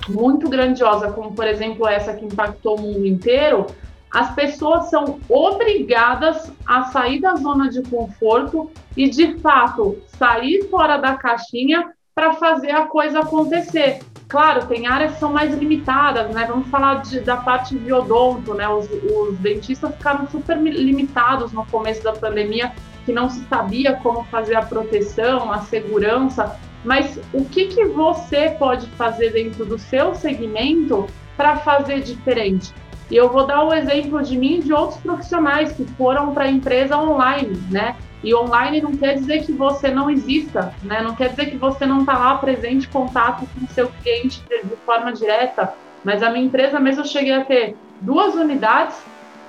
muito 0.10 0.50
grandiosa, 0.50 1.12
como 1.12 1.34
por 1.34 1.46
exemplo 1.46 1.88
essa 1.88 2.14
que 2.14 2.26
impactou 2.26 2.78
o 2.78 2.82
mundo 2.82 3.06
inteiro, 3.06 3.68
as 4.12 4.34
pessoas 4.34 4.90
são 4.90 5.20
obrigadas 5.28 6.52
a 6.66 6.86
sair 6.86 7.20
da 7.20 7.36
zona 7.36 7.70
de 7.70 7.82
conforto 7.84 8.72
e, 8.96 9.10
de 9.10 9.38
fato, 9.40 9.98
sair 10.08 10.68
fora 10.70 10.98
da 10.98 11.16
caixinha 11.16 11.92
para 12.16 12.34
fazer 12.34 12.72
a 12.72 12.86
coisa 12.86 13.20
acontecer. 13.20 14.00
Claro, 14.28 14.66
tem 14.68 14.88
áreas 14.88 15.14
que 15.14 15.20
são 15.20 15.32
mais 15.32 15.54
limitadas, 15.54 16.34
né? 16.34 16.46
Vamos 16.46 16.68
falar 16.68 16.96
de, 16.96 17.22
da 17.22 17.38
parte 17.38 17.78
de 17.78 17.94
odonto, 17.94 18.54
né? 18.54 18.68
Os, 18.68 18.90
os 18.90 19.38
dentistas 19.38 19.96
ficaram 19.96 20.28
super 20.28 20.58
limitados 20.58 21.54
no 21.54 21.66
começo 21.68 22.04
da 22.04 22.12
pandemia, 22.12 22.74
que 23.06 23.14
não 23.14 23.30
se 23.30 23.42
sabia 23.46 23.94
como 23.94 24.26
fazer 24.26 24.56
a 24.56 24.62
proteção, 24.62 25.50
a 25.52 25.60
segurança. 25.62 26.60
Mas 26.84 27.18
o 27.34 27.46
que, 27.46 27.68
que 27.68 27.86
você 27.86 28.50
pode 28.50 28.88
fazer 28.92 29.32
dentro 29.32 29.66
do 29.66 29.78
seu 29.78 30.14
segmento 30.14 31.08
para 31.38 31.56
fazer 31.58 32.02
diferente? 32.02 32.74
E 33.10 33.16
eu 33.16 33.30
vou 33.30 33.48
dar 33.48 33.64
o 33.64 33.74
exemplo 33.74 34.22
de 34.22 34.38
mim 34.38 34.56
e 34.56 34.64
de 34.64 34.74
outros 34.74 35.00
profissionais 35.00 35.72
que 35.72 35.86
foram 35.94 36.34
para 36.34 36.46
a 36.46 36.52
empresa 36.52 36.98
online, 36.98 37.58
né? 37.72 37.96
E 38.24 38.34
online 38.34 38.82
não 38.82 38.96
quer 38.96 39.16
dizer 39.16 39.44
que 39.46 39.52
você 39.52 39.90
não 39.90 40.10
exista, 40.10 40.74
né? 40.84 41.02
Não 41.02 41.16
quer 41.16 41.30
dizer 41.30 41.48
que 41.48 41.58
você 41.58 41.86
não 41.86 42.02
está 42.02 42.18
lá 42.18 42.36
presente, 42.36 42.88
contato 42.88 43.48
com 43.54 43.66
o 43.66 43.70
seu 43.70 43.90
cliente 44.02 44.42
de, 44.50 44.64
de 44.64 44.76
forma 44.78 45.14
direta. 45.14 45.74
Mas 46.04 46.24
a 46.24 46.30
minha 46.30 46.46
empresa 46.46 46.80
mesmo 46.80 47.02
eu 47.02 47.06
cheguei 47.06 47.34
a 47.34 47.46
ter 47.46 47.76
duas 48.02 48.36
unidades 48.36 48.98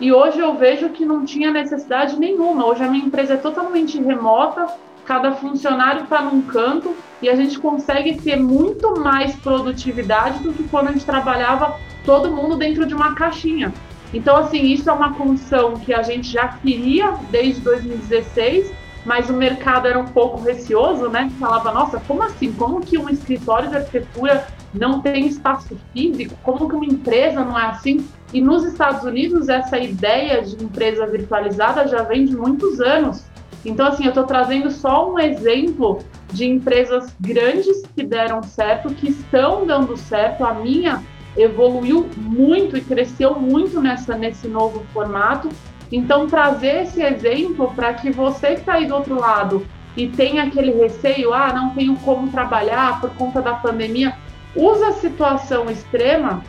e 0.01 0.13
hoje 0.13 0.39
eu 0.39 0.55
vejo 0.55 0.91
que 0.91 1.05
não 1.05 1.25
tinha 1.25 1.51
necessidade 1.51 2.19
nenhuma. 2.19 2.67
Hoje 2.67 2.85
a 2.85 2.89
minha 2.89 3.05
empresa 3.05 3.35
é 3.35 3.37
totalmente 3.37 4.01
remota, 4.01 4.69
cada 5.05 5.33
funcionário 5.33 6.05
está 6.05 6.23
num 6.23 6.43
canto 6.43 6.95
e 7.21 7.29
a 7.29 7.35
gente 7.35 7.59
consegue 7.59 8.21
ter 8.21 8.37
muito 8.37 9.01
mais 9.01 9.35
produtividade 9.37 10.41
do 10.41 10.53
que 10.53 10.65
quando 10.65 10.89
a 10.89 10.93
gente 10.93 11.05
trabalhava 11.05 11.79
todo 12.05 12.31
mundo 12.31 12.57
dentro 12.57 12.87
de 12.87 12.95
uma 12.95 13.15
caixinha. 13.15 13.73
Então, 14.13 14.37
assim, 14.37 14.63
isso 14.63 14.89
é 14.89 14.93
uma 14.93 15.15
condição 15.15 15.75
que 15.75 15.93
a 15.93 16.03
gente 16.03 16.31
já 16.31 16.49
queria 16.49 17.13
desde 17.31 17.61
2016, 17.61 18.73
mas 19.05 19.29
o 19.29 19.33
mercado 19.33 19.87
era 19.87 19.99
um 19.99 20.07
pouco 20.07 20.41
receoso, 20.41 21.09
né? 21.09 21.31
Falava, 21.39 21.73
nossa, 21.73 22.01
como 22.07 22.23
assim? 22.23 22.53
Como 22.53 22.81
que 22.81 22.99
um 22.99 23.09
escritório 23.09 23.69
de 23.69 23.77
arquitetura 23.77 24.47
não 24.75 25.01
tem 25.01 25.27
espaço 25.27 25.79
físico? 25.93 26.35
Como 26.43 26.69
que 26.69 26.75
uma 26.75 26.85
empresa 26.85 27.45
não 27.45 27.59
é 27.59 27.67
assim? 27.67 28.07
E 28.33 28.41
nos 28.41 28.65
Estados 28.65 29.05
Unidos, 29.05 29.49
essa 29.49 29.79
ideia 29.79 30.43
de 30.43 30.63
empresa 30.63 31.07
virtualizada 31.07 31.87
já 31.87 32.03
vem 32.03 32.27
de 32.27 32.37
muitos 32.37 32.81
anos. 32.81 33.25
Então, 33.65 33.87
assim, 33.87 34.05
eu 34.05 34.11
estou 34.11 34.25
trazendo 34.25 34.71
só 34.71 35.11
um 35.11 35.19
exemplo 35.19 36.01
de 36.33 36.47
empresas 36.47 37.15
grandes 37.21 37.83
que 37.95 38.03
deram 38.03 38.43
certo, 38.43 38.95
que 38.95 39.09
estão 39.09 39.67
dando 39.67 39.97
certo. 39.97 40.45
A 40.45 40.55
minha 40.55 41.03
evoluiu 41.39 42.09
muito 42.17 42.77
e 42.77 42.81
cresceu 42.81 43.39
muito 43.39 43.81
nessa, 43.81 44.17
nesse 44.17 44.49
novo 44.49 44.85
formato. 44.93 45.49
Então, 45.91 46.27
trazer 46.27 46.83
esse 46.83 47.01
exemplo 47.01 47.73
para 47.75 47.95
que 47.95 48.11
você 48.11 48.49
que 48.49 48.61
está 48.61 48.75
aí 48.75 48.87
do 48.87 48.95
outro 48.95 49.19
lado 49.19 49.67
e 49.97 50.09
tem 50.09 50.39
aquele 50.39 50.73
receio, 50.73 51.33
ah, 51.33 51.53
não 51.53 51.71
tenho 51.71 51.97
como 51.97 52.31
trabalhar 52.31 53.01
por 53.01 53.11
conta 53.11 53.41
da 53.41 53.55
pandemia, 53.55 54.15
usa 54.55 54.89
a 54.89 54.93
situação 54.93 55.71
extrema 55.71 56.43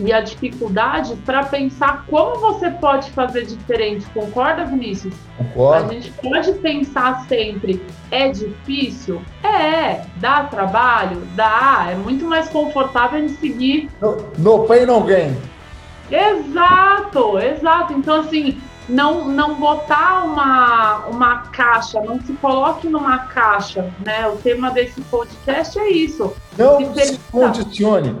e 0.00 0.12
a 0.12 0.20
dificuldade 0.20 1.16
para 1.24 1.44
pensar 1.44 2.04
como 2.08 2.38
você 2.38 2.70
pode 2.70 3.10
fazer 3.10 3.46
diferente. 3.46 4.06
Concorda, 4.14 4.64
Vinícius? 4.64 5.14
Concordo. 5.36 5.90
A 5.90 5.94
gente 5.94 6.10
pode 6.12 6.52
pensar 6.54 7.24
sempre, 7.28 7.82
é 8.10 8.28
difícil? 8.28 9.22
É, 9.42 10.04
dá 10.16 10.44
trabalho? 10.44 11.22
Dá. 11.34 11.88
É 11.90 11.94
muito 11.94 12.24
mais 12.24 12.48
confortável 12.48 13.22
em 13.22 13.28
seguir. 13.28 13.90
No, 14.00 14.16
no 14.38 14.64
pain, 14.66 14.86
no 14.86 15.02
gain. 15.02 15.36
Exato, 16.10 17.38
exato. 17.38 17.92
Então, 17.92 18.20
assim, 18.20 18.58
não, 18.88 19.28
não 19.28 19.54
botar 19.56 20.24
uma, 20.24 21.06
uma 21.06 21.36
caixa, 21.48 22.00
não 22.00 22.20
se 22.20 22.32
coloque 22.34 22.88
numa 22.88 23.18
caixa, 23.18 23.92
né? 24.04 24.26
O 24.26 24.36
tema 24.36 24.70
desse 24.70 25.00
podcast 25.02 25.78
é 25.78 25.90
isso. 25.90 26.34
Não 26.56 26.94
se, 26.94 27.06
se 27.06 27.18
condicione 27.30 28.16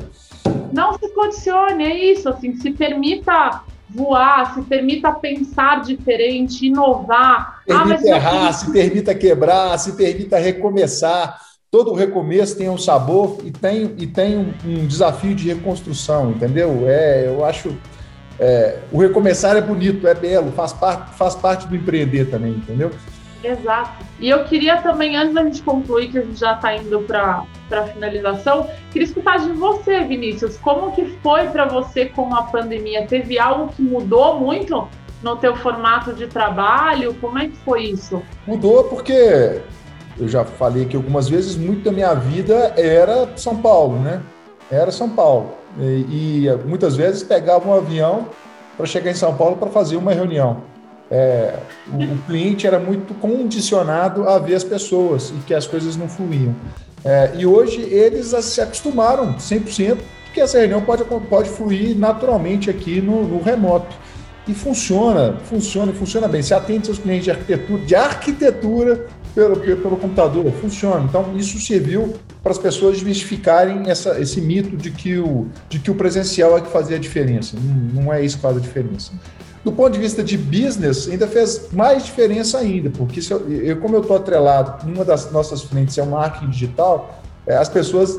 não 0.72 0.98
se 0.98 1.08
condicione, 1.10 1.84
é 1.84 2.12
isso, 2.12 2.28
assim, 2.28 2.54
se 2.56 2.70
permita 2.70 3.62
voar, 3.88 4.54
se 4.54 4.62
permita 4.62 5.12
pensar 5.12 5.82
diferente, 5.82 6.66
inovar. 6.66 7.62
Ah, 7.68 7.84
permita 7.84 8.02
ah, 8.04 8.16
errar, 8.16 8.52
se 8.52 8.70
permita 8.70 9.14
quebrar, 9.14 9.78
se 9.78 9.92
permita 9.92 10.38
recomeçar. 10.38 11.40
Todo 11.70 11.92
recomeço 11.92 12.56
tem 12.56 12.68
um 12.68 12.78
sabor 12.78 13.38
e 13.44 13.50
tem, 13.50 13.94
e 13.98 14.06
tem 14.06 14.38
um, 14.38 14.54
um 14.64 14.86
desafio 14.86 15.34
de 15.34 15.48
reconstrução, 15.48 16.30
entendeu? 16.30 16.84
É, 16.86 17.26
eu 17.26 17.44
acho. 17.44 17.76
É, 18.40 18.78
o 18.92 19.00
recomeçar 19.00 19.56
é 19.56 19.60
bonito, 19.60 20.06
é 20.06 20.14
belo, 20.14 20.52
faz 20.52 20.72
parte, 20.72 21.14
faz 21.16 21.34
parte 21.34 21.66
do 21.66 21.74
empreender 21.74 22.26
também, 22.30 22.52
entendeu? 22.52 22.90
Exato. 23.42 24.04
E 24.18 24.28
eu 24.28 24.44
queria 24.44 24.80
também, 24.82 25.16
antes 25.16 25.34
da 25.34 25.44
gente 25.44 25.62
concluir, 25.62 26.10
que 26.10 26.18
a 26.18 26.22
gente 26.22 26.40
já 26.40 26.54
está 26.54 26.74
indo 26.76 27.00
para 27.00 27.44
a 27.70 27.82
finalização, 27.84 28.68
queria 28.90 29.06
escutar 29.06 29.38
de 29.38 29.52
você, 29.52 30.00
Vinícius. 30.00 30.56
Como 30.56 30.92
que 30.92 31.04
foi 31.22 31.46
para 31.48 31.66
você 31.66 32.06
com 32.06 32.34
a 32.34 32.42
pandemia? 32.42 33.06
Teve 33.06 33.38
algo 33.38 33.72
que 33.72 33.82
mudou 33.82 34.40
muito 34.40 34.88
no 35.22 35.36
teu 35.36 35.56
formato 35.56 36.12
de 36.12 36.26
trabalho? 36.26 37.14
Como 37.20 37.38
é 37.38 37.48
que 37.48 37.56
foi 37.58 37.84
isso? 37.84 38.22
Mudou 38.46 38.84
porque 38.84 39.60
eu 40.18 40.28
já 40.28 40.44
falei 40.44 40.84
aqui 40.84 40.96
algumas 40.96 41.28
vezes, 41.28 41.56
muito 41.56 41.84
da 41.84 41.92
minha 41.92 42.14
vida 42.14 42.74
era 42.76 43.36
São 43.36 43.56
Paulo, 43.56 44.00
né? 44.00 44.20
Era 44.70 44.90
São 44.90 45.08
Paulo. 45.08 45.54
E, 45.78 46.46
e 46.46 46.56
muitas 46.66 46.96
vezes 46.96 47.22
pegava 47.22 47.68
um 47.68 47.74
avião 47.74 48.26
para 48.76 48.86
chegar 48.86 49.10
em 49.10 49.14
São 49.14 49.36
Paulo 49.36 49.56
para 49.56 49.70
fazer 49.70 49.96
uma 49.96 50.12
reunião. 50.12 50.62
É, 51.10 51.58
o, 51.86 52.18
cliente 52.26 52.66
era 52.66 52.78
muito 52.78 53.14
condicionado 53.14 54.28
a 54.28 54.38
ver 54.38 54.54
as 54.54 54.64
pessoas 54.64 55.30
e 55.30 55.40
que 55.46 55.54
as 55.54 55.66
coisas 55.66 55.96
não 55.96 56.08
fluíam. 56.08 56.54
É, 57.04 57.32
e 57.36 57.46
hoje 57.46 57.80
eles 57.80 58.34
se 58.44 58.60
acostumaram 58.60 59.34
100%, 59.34 59.98
porque 60.24 60.40
essa 60.40 60.58
reunião 60.58 60.82
pode, 60.82 61.04
pode 61.04 61.48
fluir 61.48 61.96
naturalmente 61.96 62.68
aqui 62.68 63.00
no, 63.00 63.26
no 63.26 63.42
remoto. 63.42 63.96
E 64.46 64.54
funciona, 64.54 65.36
funciona, 65.44 65.92
funciona 65.92 66.26
bem. 66.26 66.42
Você 66.42 66.54
atende 66.54 66.86
seus 66.86 66.98
clientes 66.98 67.24
de 67.24 67.30
arquitetura, 67.30 67.84
de 67.84 67.94
arquitetura 67.94 69.06
pelo, 69.34 69.60
pelo 69.60 69.96
computador, 69.96 70.50
funciona. 70.52 71.04
Então, 71.06 71.36
isso 71.36 71.60
serviu 71.60 72.14
para 72.42 72.52
as 72.52 72.58
pessoas 72.58 72.94
desmistificarem 72.94 73.90
essa, 73.90 74.18
esse 74.18 74.40
mito 74.40 74.74
de 74.74 74.90
que, 74.90 75.18
o, 75.18 75.48
de 75.68 75.78
que 75.78 75.90
o 75.90 75.94
presencial 75.94 76.56
é 76.56 76.62
que 76.62 76.68
fazia 76.68 76.96
a 76.96 76.98
diferença. 76.98 77.56
Não, 77.60 78.02
não 78.04 78.12
é 78.12 78.24
isso 78.24 78.36
que 78.36 78.42
faz 78.42 78.56
a 78.56 78.60
diferença. 78.60 79.12
Do 79.68 79.72
ponto 79.72 79.92
de 79.92 79.98
vista 79.98 80.24
de 80.24 80.38
business, 80.38 81.06
ainda 81.10 81.28
fez 81.28 81.68
mais 81.74 82.02
diferença 82.02 82.56
ainda, 82.56 82.88
porque 82.88 83.20
eu, 83.30 83.46
eu, 83.50 83.76
como 83.78 83.96
eu 83.96 84.00
estou 84.00 84.16
atrelado, 84.16 84.90
uma 84.90 85.04
das 85.04 85.30
nossas 85.30 85.60
frentes 85.60 85.98
é 85.98 86.02
o 86.02 86.06
marketing 86.06 86.48
digital, 86.48 87.20
é, 87.46 87.54
as 87.54 87.68
pessoas 87.68 88.18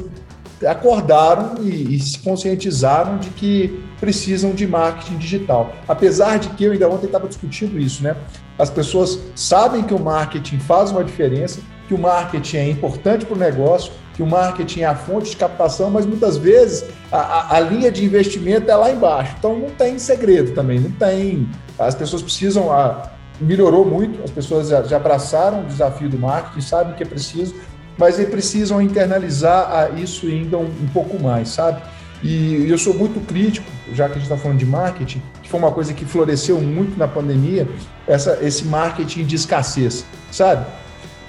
acordaram 0.63 1.55
e, 1.59 1.95
e, 1.95 1.99
se 1.99 2.19
conscientizaram 2.19 3.17
de 3.17 3.31
que 3.31 3.83
precisam 3.99 4.51
de 4.51 4.67
marketing 4.67 5.17
digital. 5.17 5.73
Apesar 5.87 6.37
de 6.37 6.49
que 6.49 6.65
eu 6.65 6.71
ainda 6.71 6.87
ontem 6.87 7.07
estava 7.07 7.27
discutindo 7.27 7.79
isso, 7.79 8.03
né? 8.03 8.15
As 8.55 8.69
pessoas 8.69 9.17
sabem 9.35 9.81
que 9.81 9.93
o 9.95 9.99
marketing 9.99 10.59
faz 10.59 10.91
uma 10.91 11.03
diferença, 11.03 11.61
que 11.87 11.95
o 11.95 11.97
marketing 11.97 12.57
é 12.57 12.69
importante 12.69 13.25
para 13.25 13.35
o 13.35 13.39
negócio, 13.39 13.91
que 14.19 14.23
o 14.23 14.27
marketing 14.27 14.81
é 14.81 14.85
a 14.85 14.95
fonte 14.95 15.29
de 15.29 15.37
captação, 15.37 15.89
mas 15.89 16.05
muitas 16.05 16.35
vezes 16.35 16.83
a, 17.09 17.55
a, 17.55 17.59
linha 17.61 17.89
de 17.89 18.03
investimento 18.03 18.69
é 18.69 18.75
lá 18.75 18.91
embaixo. 18.91 19.33
Então 19.39 19.57
não 19.57 19.69
tem 19.69 19.97
segredo 19.97 20.51
também, 20.51 20.77
não 20.77 20.91
tem. 20.91 21.47
As 21.79 21.95
pessoas 21.95 22.21
precisam. 22.21 22.69
A, 22.69 23.11
melhorou 23.39 23.85
muito, 23.85 24.21
as 24.21 24.29
pessoas 24.29 24.67
já, 24.67 24.83
já 24.83 24.97
abraçaram 24.97 25.61
o 25.61 25.63
desafio 25.63 26.09
do 26.09 26.19
marketing, 26.19 26.59
sabem 26.59 26.93
que 26.95 27.03
é 27.03 27.05
preciso, 27.05 27.55
mas 27.97 28.19
eles 28.19 28.29
precisam 28.29 28.81
internalizar 28.81 29.97
isso 29.97 30.27
ainda 30.27 30.57
um, 30.57 30.65
um 30.65 30.87
pouco 30.93 31.17
mais, 31.23 31.47
sabe? 31.47 31.81
E 32.21 32.69
eu 32.69 32.77
sou 32.77 32.93
muito 32.93 33.25
crítico, 33.25 33.65
já 33.93 34.07
que 34.07 34.11
a 34.11 34.15
gente 34.15 34.23
está 34.23 34.35
falando 34.35 34.57
de 34.57 34.65
marketing, 34.65 35.21
que 35.41 35.49
foi 35.49 35.57
uma 35.57 35.71
coisa 35.71 35.93
que 35.93 36.03
floresceu 36.03 36.59
muito 36.59 36.99
na 36.99 37.07
pandemia, 37.07 37.65
essa, 38.05 38.37
esse 38.41 38.65
marketing 38.65 39.23
de 39.23 39.37
escassez, 39.37 40.03
sabe? 40.29 40.65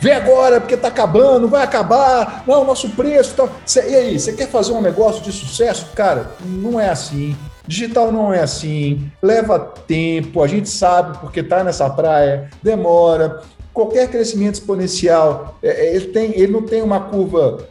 Vem 0.00 0.14
agora, 0.14 0.60
porque 0.60 0.74
está 0.74 0.88
acabando, 0.88 1.46
vai 1.46 1.62
acabar, 1.62 2.42
não, 2.46 2.64
nosso 2.64 2.88
preço. 2.90 3.34
Tá... 3.34 3.48
Cê, 3.66 3.90
e 3.90 3.94
aí, 3.94 4.18
você 4.18 4.32
quer 4.32 4.48
fazer 4.48 4.72
um 4.72 4.80
negócio 4.80 5.22
de 5.22 5.30
sucesso? 5.30 5.88
Cara, 5.94 6.30
não 6.42 6.80
é 6.80 6.88
assim. 6.88 7.36
Digital 7.66 8.10
não 8.10 8.32
é 8.32 8.40
assim, 8.40 9.12
leva 9.22 9.58
tempo, 9.58 10.42
a 10.42 10.48
gente 10.48 10.68
sabe 10.68 11.18
porque 11.18 11.40
está 11.40 11.62
nessa 11.62 11.88
praia, 11.88 12.50
demora. 12.62 13.42
Qualquer 13.72 14.08
crescimento 14.10 14.54
exponencial, 14.54 15.56
é, 15.62 15.68
é 15.68 15.94
ele, 15.94 16.06
tem, 16.06 16.32
ele 16.32 16.50
não 16.50 16.62
tem 16.62 16.82
uma 16.82 16.98
curva 16.98 17.68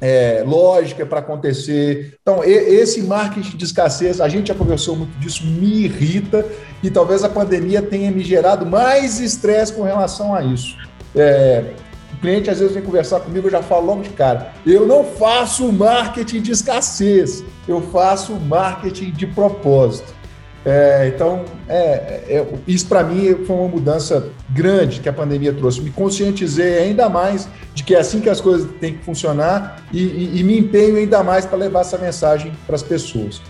é, 0.00 0.42
lógica 0.46 1.06
para 1.06 1.20
acontecer. 1.20 2.18
Então, 2.20 2.44
e, 2.44 2.50
esse 2.50 3.02
marketing 3.02 3.56
de 3.56 3.64
escassez, 3.64 4.20
a 4.20 4.28
gente 4.28 4.48
já 4.48 4.54
conversou 4.54 4.96
muito 4.96 5.16
disso, 5.18 5.46
me 5.46 5.84
irrita 5.84 6.44
e 6.82 6.90
talvez 6.90 7.22
a 7.22 7.28
pandemia 7.28 7.80
tenha 7.80 8.10
me 8.10 8.22
gerado 8.22 8.66
mais 8.66 9.20
estresse 9.20 9.72
com 9.72 9.82
relação 9.82 10.34
a 10.34 10.42
isso. 10.42 10.76
É, 11.14 11.64
o 12.12 12.16
cliente 12.20 12.50
às 12.50 12.58
vezes 12.58 12.74
vem 12.74 12.82
conversar 12.82 13.20
comigo, 13.20 13.46
eu 13.46 13.52
já 13.52 13.62
falo 13.62 13.86
logo 13.86 14.02
de 14.02 14.10
cara. 14.10 14.52
Eu 14.66 14.86
não 14.86 15.04
faço 15.04 15.70
marketing 15.72 16.42
de 16.42 16.52
escassez, 16.52 17.44
eu 17.66 17.80
faço 17.80 18.34
marketing 18.34 19.10
de 19.12 19.26
propósito. 19.26 20.20
É, 20.64 21.10
então, 21.14 21.44
é, 21.66 21.78
é 22.28 22.46
isso 22.66 22.86
para 22.86 23.02
mim 23.02 23.34
foi 23.46 23.56
uma 23.56 23.68
mudança 23.68 24.28
grande 24.50 25.00
que 25.00 25.08
a 25.08 25.12
pandemia 25.12 25.52
trouxe. 25.52 25.80
Me 25.80 25.90
conscientizei 25.90 26.78
ainda 26.78 27.08
mais 27.08 27.48
de 27.74 27.82
que 27.82 27.94
é 27.94 28.00
assim 28.00 28.20
que 28.20 28.28
as 28.28 28.40
coisas 28.40 28.70
têm 28.78 28.94
que 28.94 29.04
funcionar 29.04 29.82
e, 29.90 30.02
e, 30.02 30.40
e 30.40 30.44
me 30.44 30.58
empenho 30.58 30.96
ainda 30.96 31.22
mais 31.22 31.46
para 31.46 31.56
levar 31.56 31.80
essa 31.80 31.96
mensagem 31.96 32.52
para 32.66 32.76
as 32.76 32.82
pessoas. 32.82 33.40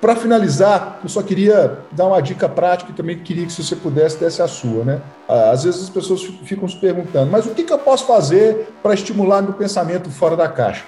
Para 0.00 0.16
finalizar, 0.16 0.98
eu 1.02 1.10
só 1.10 1.22
queria 1.22 1.78
dar 1.92 2.06
uma 2.06 2.22
dica 2.22 2.48
prática 2.48 2.90
e 2.90 2.94
também 2.94 3.18
queria 3.18 3.44
que 3.44 3.52
se 3.52 3.62
você 3.62 3.76
pudesse 3.76 4.18
desse 4.18 4.40
a 4.40 4.48
sua, 4.48 4.82
né? 4.82 5.02
Às 5.28 5.64
vezes 5.64 5.82
as 5.82 5.90
pessoas 5.90 6.22
ficam 6.44 6.66
se 6.66 6.76
perguntando, 6.76 7.30
mas 7.30 7.44
o 7.44 7.50
que, 7.50 7.64
que 7.64 7.72
eu 7.72 7.78
posso 7.78 8.06
fazer 8.06 8.68
para 8.82 8.94
estimular 8.94 9.42
meu 9.42 9.52
pensamento 9.52 10.08
fora 10.08 10.34
da 10.34 10.48
caixa? 10.48 10.84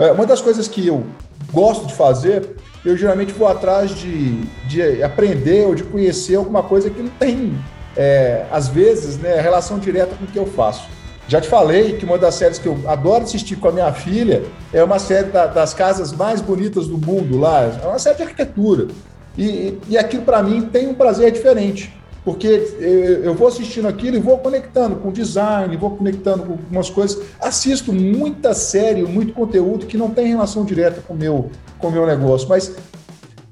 É, 0.00 0.10
uma 0.10 0.26
das 0.26 0.40
coisas 0.40 0.66
que 0.66 0.84
eu 0.84 1.06
gosto 1.52 1.86
de 1.86 1.94
fazer, 1.94 2.56
eu 2.84 2.96
geralmente 2.96 3.32
vou 3.32 3.46
atrás 3.46 3.94
de, 3.94 4.40
de 4.66 5.00
aprender 5.00 5.64
ou 5.66 5.74
de 5.76 5.84
conhecer 5.84 6.34
alguma 6.34 6.64
coisa 6.64 6.90
que 6.90 7.00
não 7.00 7.10
tem, 7.10 7.56
é, 7.96 8.46
às 8.50 8.66
vezes, 8.66 9.16
né, 9.16 9.40
relação 9.40 9.78
direta 9.78 10.16
com 10.16 10.24
o 10.24 10.26
que 10.26 10.38
eu 10.38 10.46
faço. 10.46 10.95
Já 11.28 11.40
te 11.40 11.48
falei 11.48 11.96
que 11.96 12.04
uma 12.04 12.18
das 12.18 12.36
séries 12.36 12.58
que 12.58 12.66
eu 12.66 12.78
adoro 12.86 13.24
assistir 13.24 13.56
com 13.56 13.68
a 13.68 13.72
minha 13.72 13.92
filha 13.92 14.44
é 14.72 14.82
uma 14.82 14.98
série 14.98 15.28
da, 15.28 15.46
das 15.46 15.74
casas 15.74 16.12
mais 16.12 16.40
bonitas 16.40 16.86
do 16.86 16.96
mundo 16.96 17.38
lá. 17.38 17.64
É 17.82 17.86
uma 17.86 17.98
série 17.98 18.16
de 18.16 18.22
arquitetura. 18.22 18.86
E, 19.36 19.76
e 19.88 19.98
aquilo, 19.98 20.22
para 20.22 20.42
mim, 20.42 20.62
tem 20.62 20.86
um 20.86 20.94
prazer 20.94 21.32
diferente. 21.32 21.92
Porque 22.24 22.74
eu, 23.22 23.34
vou 23.34 23.46
assistindo 23.46 23.86
aquilo 23.86 24.16
e 24.16 24.20
vou 24.20 24.38
conectando 24.38 24.96
com 24.96 25.12
design, 25.12 25.76
vou 25.76 25.90
conectando 25.96 26.42
com 26.42 26.52
algumas 26.52 26.90
coisas. 26.90 27.22
Assisto 27.40 27.92
muita 27.92 28.52
série, 28.52 29.02
muito 29.02 29.32
conteúdo 29.32 29.86
que 29.86 29.96
não 29.96 30.10
tem 30.10 30.26
relação 30.26 30.64
direta 30.64 31.00
com 31.06 31.14
o 31.14 31.16
meu, 31.16 31.50
com 31.78 31.86
o 31.86 31.92
meu 31.92 32.04
negócio. 32.04 32.48
Mas 32.48 32.74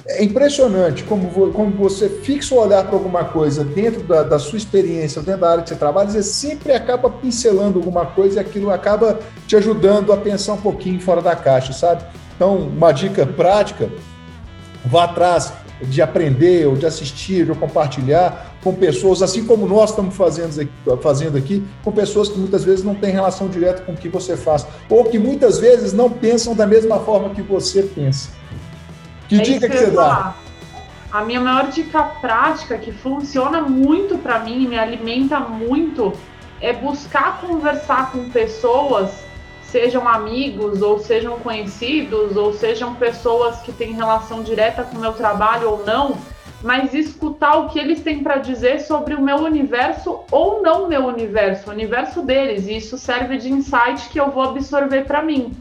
é 0.07 0.23
impressionante 0.23 1.03
como, 1.05 1.31
como 1.53 1.71
você 1.71 2.09
fixa 2.09 2.55
o 2.55 2.59
olhar 2.59 2.85
para 2.85 2.95
alguma 2.95 3.25
coisa 3.25 3.65
dentro 3.65 4.03
da, 4.03 4.23
da, 4.23 4.39
sua 4.39 4.59
experiência, 4.59 5.23
dentro 5.23 5.41
da 5.41 5.51
área 5.51 5.63
que 5.63 5.71
você 5.71 5.77
trabalha, 5.77 6.11
você 6.11 6.23
sempre 6.23 6.73
acaba 6.73 7.09
pincelando 7.09 7.79
alguma 7.79 8.05
coisa 8.05 8.37
e 8.37 8.39
aquilo 8.39 8.71
acaba 8.71 9.19
te 9.47 9.57
ajudando 9.57 10.13
a 10.13 10.17
pensar 10.17 10.55
um 10.55 10.61
pouquinho 10.61 11.01
fora 11.01 11.23
da 11.23 11.35
caixa, 11.35 11.73
sabe? 11.73 12.05
Então, 12.37 12.57
uma 12.57 12.93
dica 12.93 13.25
prática, 13.25 13.89
vá 14.85 15.05
atrás 15.05 15.53
de 15.81 16.03
aprender 16.03 16.67
ou 16.67 16.77
de 16.77 16.85
assistir 16.85 17.49
ou 17.49 17.57
compartilhar 17.57 18.55
com 18.63 18.75
pessoas, 18.75 19.23
assim 19.23 19.45
como 19.45 19.67
nós 19.67 19.91
estamos 19.91 20.15
fazendo 20.15 20.61
aqui, 20.61 21.03
fazendo 21.03 21.39
aqui, 21.39 21.65
com 21.83 21.91
pessoas 21.91 22.29
que 22.29 22.39
muitas 22.39 22.63
vezes 22.65 22.85
não 22.85 22.95
têm 22.95 23.11
relação 23.11 23.49
direta 23.49 23.83
com 23.83 23.93
o 23.93 23.97
que 23.97 24.09
você 24.09 24.37
faz, 24.37 24.67
ou 24.89 25.05
que 25.05 25.19
muitas 25.19 25.59
vezes 25.59 25.93
não 25.95 26.11
pensam 26.11 26.55
da 26.55 26.67
mesma 26.67 26.99
forma 27.01 27.31
que 27.31 27.43
você 27.43 27.83
pensa. 27.83 28.31
Que 29.29 29.37
é 29.37 29.43
dica 29.43 29.69
que 29.69 29.77
você 29.77 29.91
dá? 29.91 30.35
A 31.11 31.23
minha 31.23 31.41
maior 31.41 31.69
dica 31.69 32.03
prática, 32.03 32.77
que 32.77 32.91
funciona 32.91 33.61
muito 33.61 34.19
para 34.19 34.41
mim, 34.41 34.67
me 34.67 34.77
alimenta 34.77 35.39
muito, 35.39 36.13
é 36.61 36.73
buscar 36.73 37.41
conversar 37.41 38.11
com 38.11 38.29
pessoas, 38.31 39.25
sejam 39.63 40.09
amigos, 40.09 40.83
ou 40.83 40.99
sejam 40.99 41.39
conhecidos, 41.39 42.37
ou 42.37 42.53
sejam 42.53 42.95
pessoas 42.97 43.61
que 43.61 43.71
têm 43.71 43.93
relação 43.93 44.43
direta 44.43 44.83
com 44.83 44.97
o 44.97 45.01
meu 45.01 45.13
trabalho 45.13 45.71
ou 45.71 45.87
não, 45.87 46.17
mas 46.65 46.95
escutar 46.95 47.59
o 47.59 47.69
que 47.69 47.79
eles 47.79 48.01
têm 48.03 48.23
para 48.23 48.39
dizer 48.39 48.81
sobre 48.81 49.15
o 49.15 49.21
meu 49.21 49.37
universo 49.37 50.21
ou 50.31 50.63
não 50.63 50.89
meu 50.89 51.05
universo, 51.07 51.69
o 51.69 51.73
universo 51.73 52.23
deles. 52.23 52.67
E 52.67 52.79
isso 52.79 52.97
serve 52.97 53.37
de 53.37 53.53
insight 53.53 54.09
que 54.09 54.19
eu 54.19 54.31
vou 54.31 54.43
absorver 54.43 55.05
para 55.05 55.23
mim. 55.23 55.55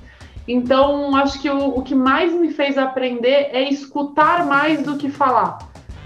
Então, 0.48 1.16
acho 1.16 1.42
que 1.42 1.50
o, 1.50 1.78
o, 1.78 1.82
que 1.82 1.96
mais 1.96 2.34
me 2.34 2.52
fez 2.52 2.78
aprender 2.78 3.50
é 3.52 3.64
escutar 3.70 4.46
mais 4.46 4.84
do 4.84 4.98
que 4.98 5.10
falar. 5.10 5.60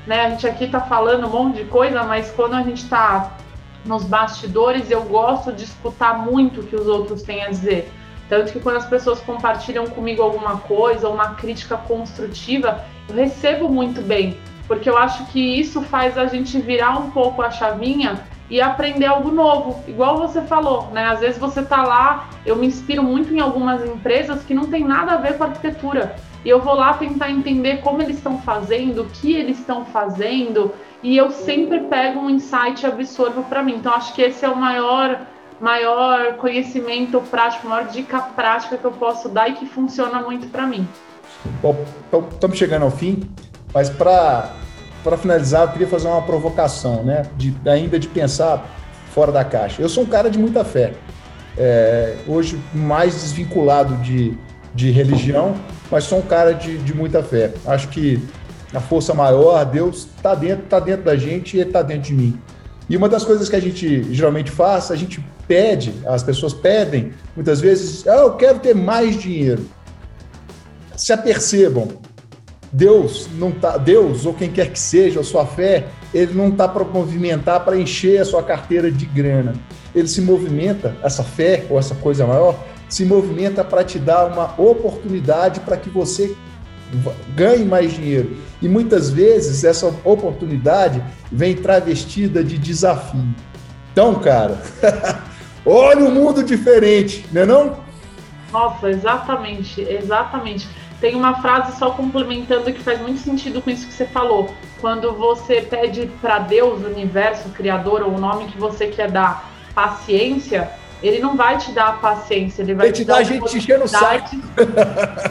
Né? 0.06 0.26
A 0.26 0.30
gente 0.30 0.47
aqui 0.47 0.65
está 0.65 0.80
falando 0.80 1.26
um 1.28 1.30
monte 1.30 1.58
de 1.58 1.65
coisa, 1.65 2.04
mas 2.04 2.32
quando 2.32 2.54
a 2.54 2.62
gente 2.62 2.84
está 2.84 3.34
nos 3.84 4.04
bastidores, 4.04 4.91
eu 4.91 5.04
gosto 5.04 5.52
de 5.52 5.63
escutar 5.63 6.19
muito 6.19 6.62
o 6.62 6.63
que 6.63 6.76
os 6.76 6.88
outros 6.88 7.23
têm 7.23 7.43
a 7.43 7.50
dizer. 7.50 7.91
Tanto 8.30 8.52
que 8.52 8.60
quando 8.60 8.76
as 8.76 8.86
pessoas 8.86 9.19
compartilham 9.21 9.88
comigo 9.88 10.21
alguma 10.21 10.58
coisa, 10.58 11.10
uma 11.10 11.36
crítica 11.36 11.78
construtiva, 11.78 12.86
eu 13.08 13.15
recebo 13.15 13.69
muito 13.69 14.02
bem, 14.02 14.38
porque 14.67 14.89
eu 14.89 14.97
acho 14.97 15.26
que 15.28 15.39
isso 15.39 15.82
faz 15.82 16.17
a 16.17 16.28
gente 16.28 16.60
virar 16.60 17.00
um 17.00 17.10
pouco 17.10 17.41
a 17.41 17.50
chavinha 17.50 18.26
e 18.49 18.62
aprender 18.62 19.05
algo 19.05 19.29
novo, 19.29 19.83
igual 19.88 20.17
você 20.17 20.41
falou, 20.41 20.89
né? 20.91 21.05
Às 21.05 21.19
vezes 21.19 21.38
você 21.38 21.62
tá 21.62 21.83
lá, 21.83 22.29
eu 22.45 22.55
me 22.55 22.67
inspiro 22.67 23.03
muito 23.03 23.33
em 23.33 23.39
algumas 23.39 23.83
empresas 23.86 24.43
que 24.43 24.53
não 24.53 24.67
tem 24.67 24.83
nada 24.83 25.13
a 25.13 25.17
ver 25.17 25.38
com 25.38 25.43
arquitetura. 25.43 26.15
E 26.45 26.49
eu 26.49 26.62
vou 26.62 26.75
lá 26.75 26.93
tentar 26.93 27.29
entender 27.29 27.81
como 27.81 28.01
eles 28.01 28.17
estão 28.17 28.39
fazendo, 28.39 29.01
o 29.01 29.05
que 29.05 29.33
eles 29.33 29.60
estão 29.60 29.83
fazendo, 29.86 30.73
e 31.03 31.17
eu 31.17 31.29
sempre 31.29 31.81
pego 31.81 32.21
um 32.21 32.29
insight 32.29 32.83
e 32.83 32.86
absorvo 32.86 33.43
para 33.43 33.62
mim. 33.62 33.75
Então 33.75 33.93
acho 33.93 34.13
que 34.13 34.21
esse 34.21 34.45
é 34.45 34.49
o 34.49 34.55
maior 34.55 35.19
maior 35.60 36.33
conhecimento 36.36 37.19
prático, 37.31 37.67
maior 37.67 37.88
dica 37.88 38.19
prática 38.21 38.77
que 38.77 38.86
eu 38.86 38.91
posso 38.91 39.27
dar 39.27 39.49
e 39.49 39.53
que 39.53 39.65
funciona 39.65 40.21
muito 40.21 40.47
para 40.47 40.67
mim. 40.67 40.88
Bom, 41.62 41.83
estamos 42.31 42.57
chegando 42.57 42.83
ao 42.83 42.91
fim, 42.91 43.27
mas 43.73 43.89
para 43.89 44.53
para 45.07 45.17
finalizar, 45.17 45.61
eu 45.61 45.67
queria 45.69 45.87
fazer 45.87 46.09
uma 46.09 46.21
provocação, 46.21 47.01
né? 47.01 47.23
De, 47.37 47.55
ainda 47.65 47.97
de 47.97 48.09
pensar 48.09 48.69
fora 49.13 49.31
da 49.31 49.41
caixa. 49.45 49.81
Eu 49.81 49.87
sou 49.87 50.03
um 50.03 50.05
cara 50.05 50.29
de 50.29 50.37
muita 50.37 50.65
fé. 50.65 50.91
É, 51.57 52.17
hoje, 52.27 52.59
mais 52.73 53.13
desvinculado 53.13 53.95
de, 54.03 54.37
de 54.75 54.91
religião, 54.91 55.55
mas 55.89 56.03
sou 56.03 56.19
um 56.19 56.23
cara 56.23 56.51
de, 56.51 56.77
de 56.79 56.93
muita 56.93 57.23
fé. 57.23 57.53
Acho 57.65 57.87
que 57.87 58.21
a 58.73 58.81
força 58.81 59.13
maior, 59.13 59.63
Deus, 59.63 60.09
está 60.17 60.35
dentro, 60.35 60.65
tá 60.65 60.77
dentro 60.77 61.05
da 61.05 61.15
gente 61.15 61.55
e 61.55 61.61
está 61.61 61.81
dentro 61.81 62.09
de 62.09 62.13
mim. 62.13 62.37
E 62.89 62.97
uma 62.97 63.07
das 63.07 63.23
coisas 63.23 63.47
que 63.47 63.55
a 63.55 63.61
gente 63.61 64.13
geralmente 64.13 64.51
faz, 64.51 64.91
a 64.91 64.95
gente 64.97 65.25
pede, 65.47 65.93
as 66.05 66.21
pessoas 66.21 66.53
pedem, 66.53 67.13
muitas 67.33 67.61
vezes, 67.61 68.05
ah, 68.05 68.17
eu 68.17 68.33
quero 68.33 68.59
ter 68.59 68.75
mais 68.75 69.15
dinheiro. 69.15 69.65
Se 70.97 71.13
apercebam, 71.13 71.87
Deus 72.71 73.30
não 73.38 73.51
tá, 73.51 73.77
Deus 73.77 74.25
ou 74.25 74.34
quem 74.34 74.51
quer 74.51 74.71
que 74.71 74.80
seja, 74.80 75.21
a 75.21 75.23
sua 75.23 75.45
fé, 75.45 75.88
ele 76.13 76.34
não 76.34 76.49
está 76.49 76.67
para 76.67 76.84
movimentar, 76.84 77.63
para 77.63 77.77
encher 77.77 78.21
a 78.21 78.25
sua 78.25 78.43
carteira 78.43 78.91
de 78.91 79.06
grana. 79.06 79.53
Ele 79.95 80.08
se 80.08 80.21
movimenta, 80.21 80.95
essa 81.03 81.23
fé 81.23 81.65
ou 81.69 81.80
essa 81.80 81.95
coisa 81.95 82.25
maior, 82.25 82.56
se 82.89 83.06
movimenta 83.06 83.63
para 83.63 83.84
te 83.84 83.99
dar 83.99 84.25
uma 84.25 84.53
oportunidade 84.60 85.60
para 85.62 85.77
que 85.77 85.89
você 85.89 86.36
ganhe 87.36 87.65
mais 87.65 87.93
dinheiro. 87.93 88.38
E 88.62 88.67
muitas 88.67 89.10
vezes 89.10 89.63
essa 89.63 89.88
oportunidade 90.03 91.03
vem 91.32 91.56
travestida 91.56 92.43
de 92.43 92.58
desafio. 92.58 93.25
Então, 93.91 94.15
cara, 94.15 94.62
olha 95.65 96.06
o 96.06 96.10
um 96.10 96.12
mundo 96.12 96.43
diferente, 96.43 97.25
não 97.32 97.41
é 97.41 97.45
não? 97.45 97.77
Nossa, 98.51 98.89
exatamente, 98.89 99.82
exatamente. 99.82 100.67
Tem 100.99 101.15
uma 101.15 101.41
frase 101.41 101.77
só 101.77 101.91
complementando 101.91 102.73
que 102.73 102.81
faz 102.81 102.99
muito 102.99 103.19
sentido 103.19 103.62
com 103.62 103.69
isso 103.69 103.86
que 103.86 103.93
você 103.93 104.05
falou. 104.05 104.49
Quando 104.81 105.13
você 105.13 105.62
pede 105.62 106.07
para 106.21 106.39
Deus, 106.39 106.81
o 106.83 106.88
universo, 106.88 107.49
criador, 107.49 108.01
ou 108.01 108.15
o 108.15 108.19
nome 108.19 108.45
que 108.45 108.57
você 108.57 108.88
quer 108.88 109.12
dar, 109.12 109.51
paciência, 109.75 110.71
ele 111.03 111.19
não 111.19 111.36
vai 111.36 111.57
te 111.60 111.71
dar 111.71 111.89
a 111.89 111.93
paciência, 111.93 112.63
ele 112.63 112.73
vai 112.73 112.88
ele 112.88 112.93
te, 112.93 113.05
dar 113.05 113.17
a 113.17 113.23
gente 113.23 113.88
saco. 113.88 114.36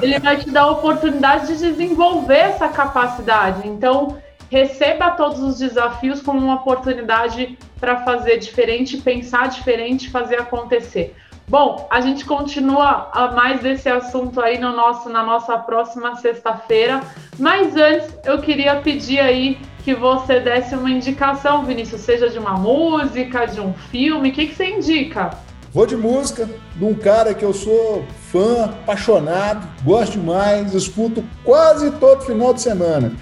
Ele 0.00 0.20
vai 0.20 0.36
te 0.36 0.50
dar 0.50 0.62
a 0.62 0.70
oportunidade 0.70 1.48
de 1.48 1.56
desenvolver 1.56 2.38
essa 2.38 2.68
capacidade. 2.68 3.66
Então, 3.66 4.18
receba 4.48 5.10
todos 5.10 5.40
os 5.40 5.58
desafios 5.58 6.22
como 6.22 6.38
uma 6.38 6.54
oportunidade 6.54 7.58
para 7.80 8.04
fazer 8.04 8.38
diferente, 8.38 8.98
pensar 8.98 9.48
diferente, 9.48 10.10
fazer 10.10 10.36
acontecer. 10.36 11.16
Bom, 11.48 11.86
a 11.90 12.00
gente 12.00 12.24
continua 12.24 13.08
a 13.12 13.30
mais 13.30 13.60
desse 13.60 13.88
assunto 13.88 14.40
aí 14.40 14.58
no 14.58 14.74
nosso, 14.74 15.08
na 15.08 15.22
nossa 15.22 15.56
próxima 15.56 16.16
sexta-feira. 16.16 17.02
Mas 17.38 17.76
antes, 17.76 18.08
eu 18.24 18.40
queria 18.40 18.76
pedir 18.76 19.20
aí 19.20 19.56
que 19.84 19.94
você 19.94 20.40
desse 20.40 20.74
uma 20.74 20.90
indicação, 20.90 21.64
Vinícius, 21.64 22.00
seja 22.00 22.28
de 22.28 22.36
uma 22.36 22.54
música, 22.54 23.46
de 23.46 23.60
um 23.60 23.72
filme, 23.72 24.30
o 24.30 24.32
que, 24.32 24.48
que 24.48 24.56
você 24.56 24.70
indica? 24.70 25.30
Vou 25.72 25.86
de 25.86 25.96
música, 25.96 26.48
de 26.74 26.84
um 26.84 26.94
cara 26.94 27.32
que 27.32 27.44
eu 27.44 27.52
sou 27.52 28.04
fã, 28.32 28.64
apaixonado, 28.64 29.68
gosto 29.84 30.18
demais, 30.18 30.74
escuto 30.74 31.22
quase 31.44 31.92
todo 31.92 32.24
final 32.24 32.52
de 32.52 32.62
semana. 32.62 33.12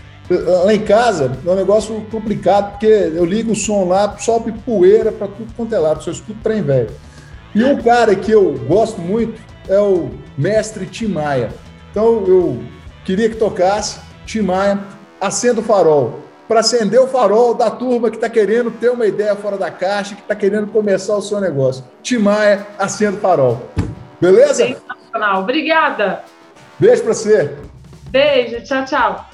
Lá 0.65 0.73
em 0.73 0.83
casa 0.83 1.37
é 1.45 1.51
um 1.51 1.55
negócio 1.57 2.01
complicado, 2.11 2.71
porque 2.71 2.87
eu 2.87 3.27
ligo 3.27 3.53
o 3.53 3.57
som 3.57 3.85
lá, 3.85 4.17
sobe 4.17 4.53
poeira 4.53 5.13
para 5.13 5.29
tudo 5.29 5.53
quanto 5.55 5.75
é 5.75 5.79
lado, 5.79 6.03
só 6.03 6.11
escuto 6.11 6.39
trem 6.43 6.63
velho. 6.63 6.89
E 7.55 7.63
um 7.63 7.81
cara 7.81 8.15
que 8.17 8.33
eu 8.33 8.53
gosto 8.67 9.01
muito 9.01 9.41
é 9.69 9.79
o 9.79 10.11
mestre 10.37 10.87
Tim 10.87 11.07
Maia. 11.07 11.51
Então 11.91 12.25
eu 12.27 12.63
queria 13.05 13.29
que 13.29 13.37
tocasse 13.37 14.01
Tim 14.27 14.43
Maia, 14.43 14.81
Acenda 15.21 15.61
o 15.61 15.65
Farol, 15.65 16.21
para 16.49 16.61
acender 16.61 17.01
o 17.01 17.07
farol 17.07 17.55
da 17.55 17.71
turma 17.71 18.11
que 18.11 18.17
está 18.17 18.29
querendo 18.29 18.71
ter 18.71 18.91
uma 18.91 19.07
ideia 19.07 19.35
fora 19.37 19.57
da 19.57 19.71
caixa, 19.71 20.15
que 20.15 20.21
está 20.21 20.35
querendo 20.35 20.67
começar 20.67 21.17
o 21.17 21.23
seu 21.23 21.41
negócio. 21.41 21.85
Tim 22.03 22.19
Maia, 22.19 22.67
Acenda 22.79 23.17
o 23.17 23.21
Farol. 23.21 23.63
Beleza? 24.21 24.55
Sensacional. 24.55 25.43
Obrigada. 25.43 26.23
Beijo 26.79 27.03
para 27.03 27.15
você. 27.15 27.57
Beijo. 28.11 28.63
Tchau, 28.65 28.85
tchau. 28.85 29.34